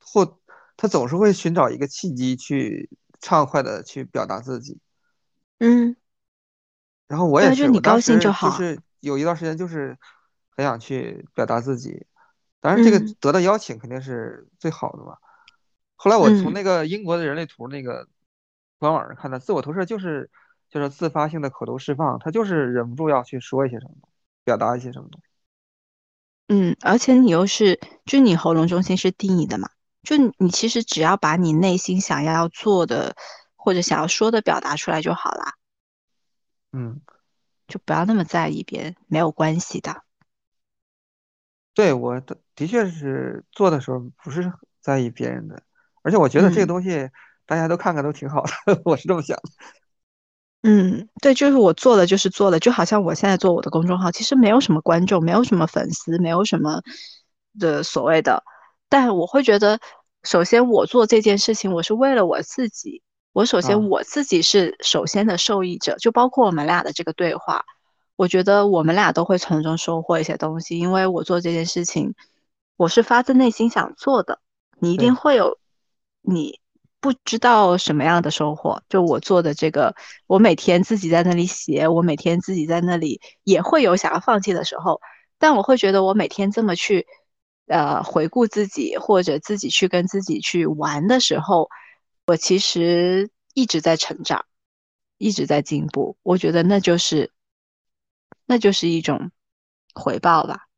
[0.01, 0.41] 或
[0.77, 4.81] 他总是会寻找一个契机去畅快的去表达自己。
[5.61, 5.95] 嗯。
[7.07, 8.51] 然后我也是，你高兴就好。
[8.51, 9.97] 就是有一段时间就是
[10.57, 12.07] 很想去表达自己。
[12.59, 15.17] 当然，这个得到邀请肯定是最好的嘛。
[15.95, 18.09] 后来我从那个英国的人类图那个
[18.79, 20.31] 官网上看的，自我投射就是
[20.69, 24.09] 就是自发性的口头释放，他就是忍不住要去说一些什么，
[24.45, 25.29] 表达一些什么东西。
[26.49, 29.71] 嗯，而且你又是，就你喉咙中心是定义的嘛，
[30.03, 33.17] 就你其实只要把你内心想要做的
[33.57, 35.55] 或者想要说的表达出来就好啦。
[36.73, 37.01] 嗯，
[37.67, 40.03] 就不要那么在意别人，没有关系的。
[41.73, 45.63] 对我的的确是做的时候不是在意别人的，
[46.03, 47.11] 而且我觉得这个东西
[47.47, 49.43] 大家都看看都挺好的， 我是这么想的。
[50.63, 56.81] 嗯，对，就是我做的就是做的，就好像我现在做我的公众号，其实没有什么观众，没有什么粉丝，没有什么
[57.59, 58.43] 的所谓的，
[58.89, 59.79] 但我会觉得，
[60.23, 63.03] 首先我做这件事情，我是为了我自己，
[63.35, 67.65] 我首先我自己是首先的受益者，就包括我们俩的这个对话。
[68.17, 72.15] 我觉得我们俩都会从中收获一些东西，因为我做这件事情，
[72.77, 74.39] 我是发自内心想做的。
[74.79, 75.59] 你一定会有
[76.23, 76.61] 你
[77.05, 78.83] 不知道什么样的收获。
[78.89, 79.95] 就我做的这个，
[80.27, 85.03] 我每天自己在那里写，我每天自己在那里也会有想要放弃的时候，
[85.39, 87.07] 但我会觉得我每天这么去，
[87.67, 91.69] 呃，回顾自己或者自己去跟自己去玩的时候，
[92.27, 94.47] 我其实一直在成长，
[95.19, 96.17] 一直在进步。
[96.23, 97.31] 我觉得那就是，
[98.47, 99.31] 那就是一种
[99.95, 100.69] 回报吧。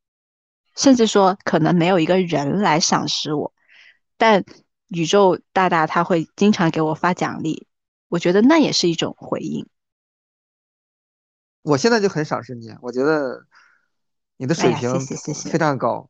[0.74, 3.54] 甚至说，可能没有一个人来赏识我，
[4.16, 4.44] 但
[4.88, 7.66] 宇宙大大他会经常给我发奖励，
[8.08, 9.66] 我觉得那也是一种回应。
[11.62, 13.46] 我现在就很赏识你，我觉得
[14.36, 15.00] 你的水平
[15.50, 16.08] 非常高。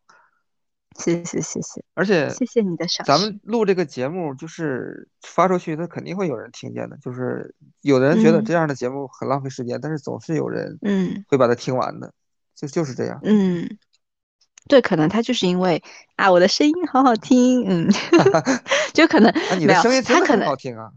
[0.99, 3.12] 谢谢谢谢，而且谢谢你的赏识。
[3.12, 6.97] 咱们录这个节目就是发出去，他肯定会有人听见的。
[6.99, 12.14] 就是有的人觉得这样的节目很浪费时间，但是总是有人嗯会把它听完的，
[12.55, 13.20] 就就是这样。
[13.24, 13.79] 嗯。
[14.69, 15.83] 对，可能他就是因为
[16.17, 17.89] 啊，我的声音好好听，嗯，
[18.93, 20.91] 就可能你的声音真的很好听啊，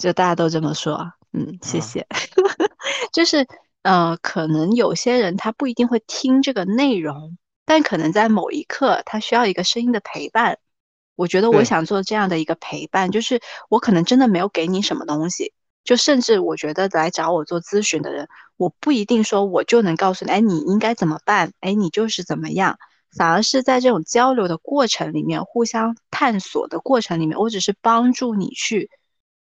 [0.00, 2.06] 就大家都这么说，嗯，谢谢。
[3.12, 3.46] 就是
[3.82, 10.58] 呃，可能有些人他不一定会听这个内容，但可能在某一刻他需要一个声音的陪伴。
[11.16, 15.52] 我觉得我想做这样的一个陪伴，就是我可能真的没有给你什么东西。
[15.82, 18.28] 就甚至我觉得来找我做咨询的人，
[18.58, 21.52] 我不一定说我就能告诉你，哎，你应该怎么办？
[21.60, 22.78] 哎，你就是怎么样？
[23.16, 28.90] 反而是在这种交流的过程里面，互相探索的过程里面，我只是帮助你去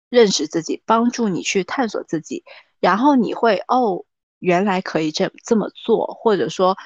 [0.10, 2.46] 认识自己，帮助你去探索自己，
[2.80, 4.06] 然后你会哦，
[4.40, 6.78] 原来可以这这么做，或者说，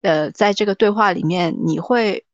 [0.00, 2.26] 呃，在这个对话里面，你会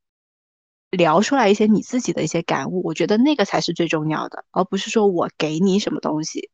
[0.90, 2.80] 聊出来一些你自己的一些感悟。
[2.84, 6.50] 我觉得那个才是最重要的，而不是说我给你什么东西。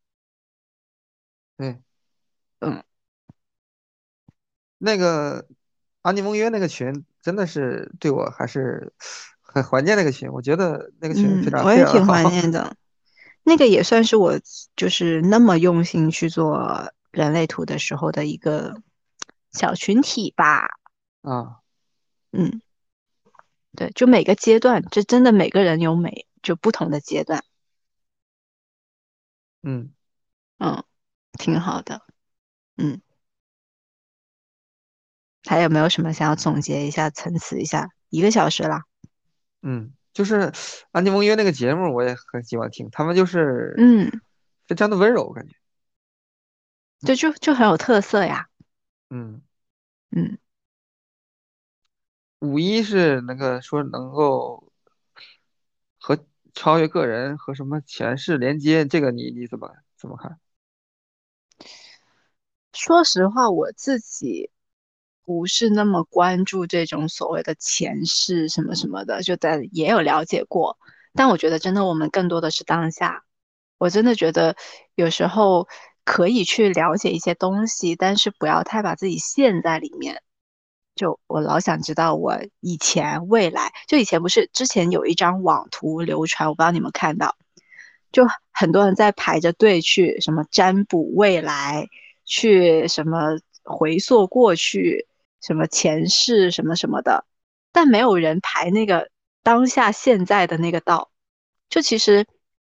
[1.57, 1.81] 对，
[2.61, 2.83] 嗯，
[4.79, 5.47] 那个
[6.03, 8.93] 安妮梦约那个群真的是对我还是
[9.41, 12.77] 很怀念那个群，我觉得那个群非常我也挺怀念的。
[13.45, 14.41] 那个也算是我
[14.75, 18.83] 就是那么用心去做人类图的时候的一个
[19.53, 20.67] 小群体吧。
[21.23, 21.61] 啊，
[22.33, 22.61] 嗯，
[23.77, 27.45] 对，就每个阶段，这真的每个人有每就不同的阶段。
[29.63, 29.93] 嗯
[30.59, 30.83] 嗯。
[31.39, 32.03] 挺好的，
[32.79, 33.01] 嗯，
[35.45, 37.91] 还有没有什么想要总结一下、陈词一下？
[38.09, 38.81] 一个小时了，
[39.61, 40.53] 嗯，就是
[40.93, 44.23] 安妮梦约那个节目，我也很喜欢听，他们就是，嗯，
[44.67, 45.55] 非常的温柔，感觉，
[47.01, 48.47] 对，就就很有特色呀，
[49.11, 49.43] 嗯。
[50.11, 50.39] 嗯，
[52.39, 54.73] 五一是那个说能够
[55.99, 56.19] 和
[56.55, 60.41] 超越个人和什么前世连接，这个你你怎么怎么看？
[62.73, 64.51] 说实话，我自己
[65.25, 70.79] 不是那么关注这种所谓的前世什么什么的，就在也有了解过。
[71.15, 73.25] 但我觉得，真的我们更多的是当下。
[73.79, 74.57] 我真的觉得
[74.95, 75.69] 有时候
[76.05, 80.23] 可以去了解一些东西，但是不要太把自己陷在里面。
[80.95, 83.73] 就我老想知道我以前、未来。
[83.87, 87.37] 就以前不是之前有一张网图流传，我不知道你们看到，
[88.13, 91.87] 就很多人在排着队去什么占卜未来。
[92.31, 95.09] 去什么回溯过去，
[95.41, 97.25] 什么前世什么什么的，
[97.73, 99.11] 但没有人排那个
[99.43, 101.11] 当下现在的那个道。
[101.71, 102.27] 就其实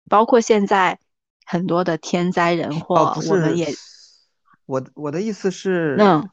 [0.09, 0.97] 包括现在
[1.45, 3.67] 很多的天灾人祸，我们也，
[4.65, 6.27] 我我的意思是，嗯，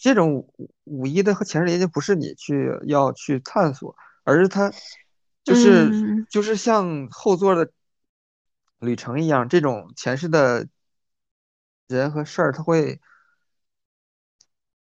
[0.00, 4.72] 这种五五一的和前世连接不是你去要去探索，而是它
[5.42, 7.68] 就是就是像后座的
[8.78, 10.68] 旅程一样，这种前世的。
[11.86, 13.00] 人和事儿，他会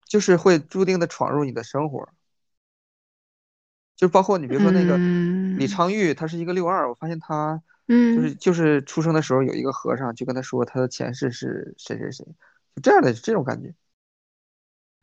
[0.07, 2.09] 就是会注定的闯入你的生活，
[3.97, 5.01] 就包括你，比如说那个
[5.57, 12.25] 李昌钰，他是一个六二，我发现他，就是就是出生的时候有一个和尚就跟他说他的前世是谁谁谁，
[12.75, 13.73] 就这样的这种感觉。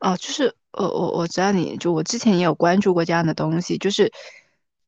[0.00, 4.12] 哦，就是我我我知道你就我之前也有关注过这样的东西，就是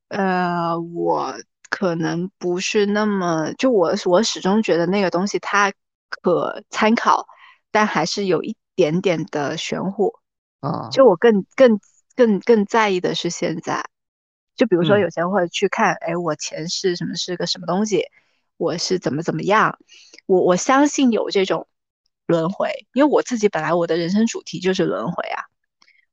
[0.09, 1.35] 呃，我
[1.71, 5.73] 可能不是那么就我我始终觉得那个东西它。
[6.23, 7.27] 可参考，
[7.71, 10.15] 但还是有一点点的玄乎
[10.61, 10.89] 啊。
[10.91, 11.81] 就我更更
[12.15, 13.85] 更更在意的是现在，
[14.57, 18.05] 就比如说有些人会去看，哎，我前世什么是个什么东西，
[18.57, 19.79] 我是怎么怎么样，
[20.27, 21.67] 我我相信有这种
[22.27, 25.45] 轮回，因为我自己本来我的人生主题就是轮回啊，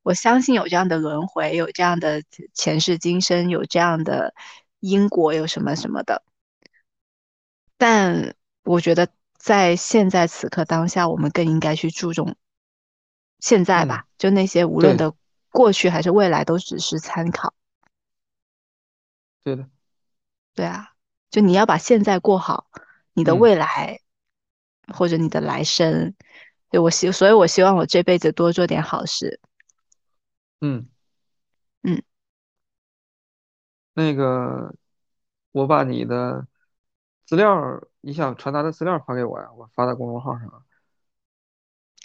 [0.04, 2.24] 我相信有这样的轮回，有这样的
[2.54, 4.34] 前世今生，有这样的
[4.80, 6.24] 因果，有什么什么的，
[7.78, 9.10] 但我觉得。
[9.48, 12.36] 在现在此刻当下，我们更应该去注重
[13.40, 14.06] 现在吧。
[14.18, 15.16] 就那些无论的
[15.52, 17.54] 过去还是未来，都只是参考。
[19.46, 19.70] 对的，
[20.54, 20.90] 对啊，
[21.32, 22.68] 就你要把现在过好，
[23.14, 24.02] 你的嗯未来、
[24.94, 26.14] 或者你的来生，
[26.70, 29.40] 对我希，所以我希望我这辈子多做点好事。
[30.60, 30.90] 嗯
[31.84, 32.04] 嗯，
[33.94, 34.76] 那个，
[35.54, 36.46] 我把你的
[37.26, 40.62] 资料，你想传达的资料发给我呀，我发到公众号上啊。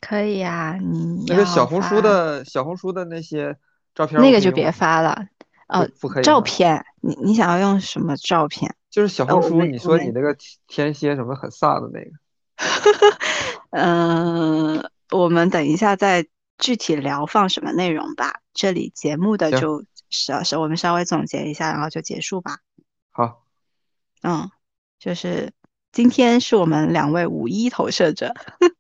[0.00, 3.56] 可以呀，你那个小红书的小红书的那些
[3.94, 5.28] 照片，那个就别，发了。
[5.68, 8.74] 呃，不不可以照片，你你想要用什么照片？
[8.90, 10.36] 就是小红书，你说你那个
[10.66, 12.10] 天蝎什么很飒的那个，
[13.70, 16.26] 嗯，我们等一下再
[16.58, 18.40] 具体聊放什么内容吧。
[18.52, 22.58] 这里节目的行就稍稍我们稍微总结一下，然后就结束吧。
[23.12, 23.44] 好，
[24.22, 24.50] 嗯，
[24.98, 25.52] 就是
[25.92, 28.32] 今天是我们两位五一投射者，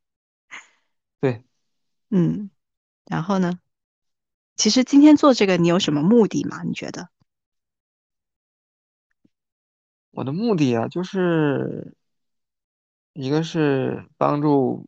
[1.20, 1.44] 对，
[2.10, 2.50] 嗯，
[3.04, 3.58] 然后呢，
[4.56, 6.62] 其实今天做这个你有什么目的吗？
[6.64, 7.10] 你觉得？
[10.10, 11.94] 我的目的啊，就是
[13.12, 14.86] 一个是帮助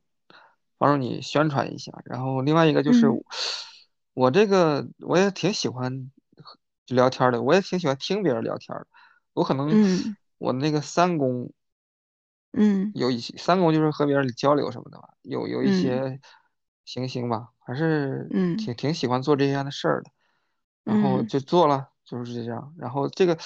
[0.78, 3.22] 帮助你宣传一下，然后另外一个就是嗯
[4.14, 6.10] 我这个我也挺喜欢
[6.86, 8.86] 聊天儿的，我也挺喜欢听别人聊天儿的。
[9.34, 11.52] 我可能嗯我那个三公
[12.56, 16.20] 嗯有一些三公就是和别人交流什么的吧，有有一嗯些
[16.84, 20.10] 行星吧，还是嗯挺挺喜欢做这样的事儿的。
[20.84, 22.74] 然后嗯就做了，就是这样。
[22.78, 23.38] 然后这个，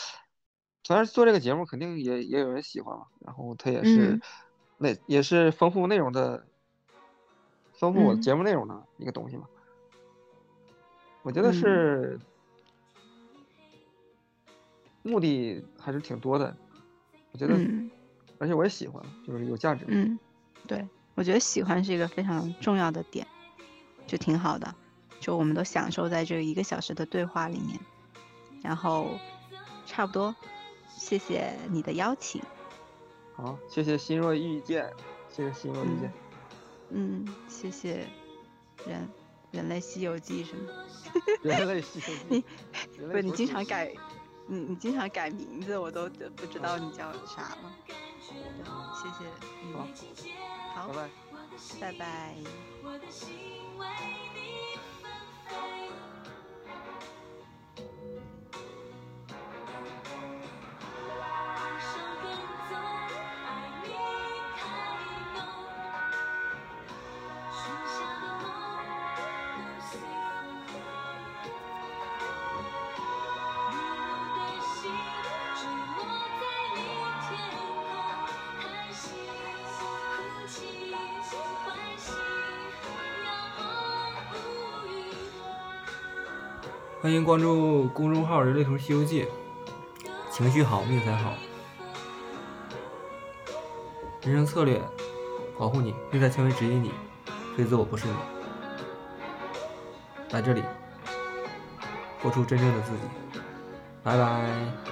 [0.86, 3.06] 当然做这个节目肯定也也有人喜欢嘛。
[3.20, 4.20] 然后他也是嗯，
[4.78, 6.44] 那也是丰富内容的，
[7.74, 9.48] 丰富我节目内容的一个东西嘛。
[11.22, 12.20] 我觉得嗯是
[15.02, 16.56] 目的还是挺多的，
[17.32, 17.90] 我觉得，嗯
[18.38, 19.84] 而且我也喜欢，就是有价值。
[19.88, 20.18] 嗯，
[20.66, 23.26] 对，我觉得喜欢是一个非常重要的点，
[24.06, 24.74] 就挺好的，
[25.20, 27.78] 就我们都享受在这一个小时的对话里面，
[28.62, 29.18] 然后
[29.86, 30.34] 差不多，
[30.88, 32.40] 谢谢你的邀请，
[33.34, 34.90] 好，谢谢心若遇见，
[35.30, 36.12] 谢谢心若遇见。
[36.90, 38.06] 嗯，谢谢
[38.86, 39.08] 人
[39.50, 40.72] 人类西游记是吗？
[41.42, 42.44] 人类西游记，
[42.98, 43.92] 人不是你经常改，
[44.46, 47.72] 你你经常改名字，我都不知道你叫啥了。
[48.28, 48.36] 对，
[48.94, 49.24] 谢谢，
[49.72, 49.74] 好嗯，
[50.74, 51.08] 好拜，
[51.80, 51.80] 拜。
[51.80, 52.36] 拜拜。
[87.08, 89.26] 欢迎关注公众号“人类图西游记”，
[90.30, 91.32] 情绪好，命才好。
[94.20, 94.78] 人生策略，
[95.58, 96.92] 保护你，内在权威指引你，
[97.56, 98.12] 非自我不是你。
[100.32, 100.62] 来这里，
[102.22, 102.98] 活出真正的自己。
[104.02, 104.87] 拜拜。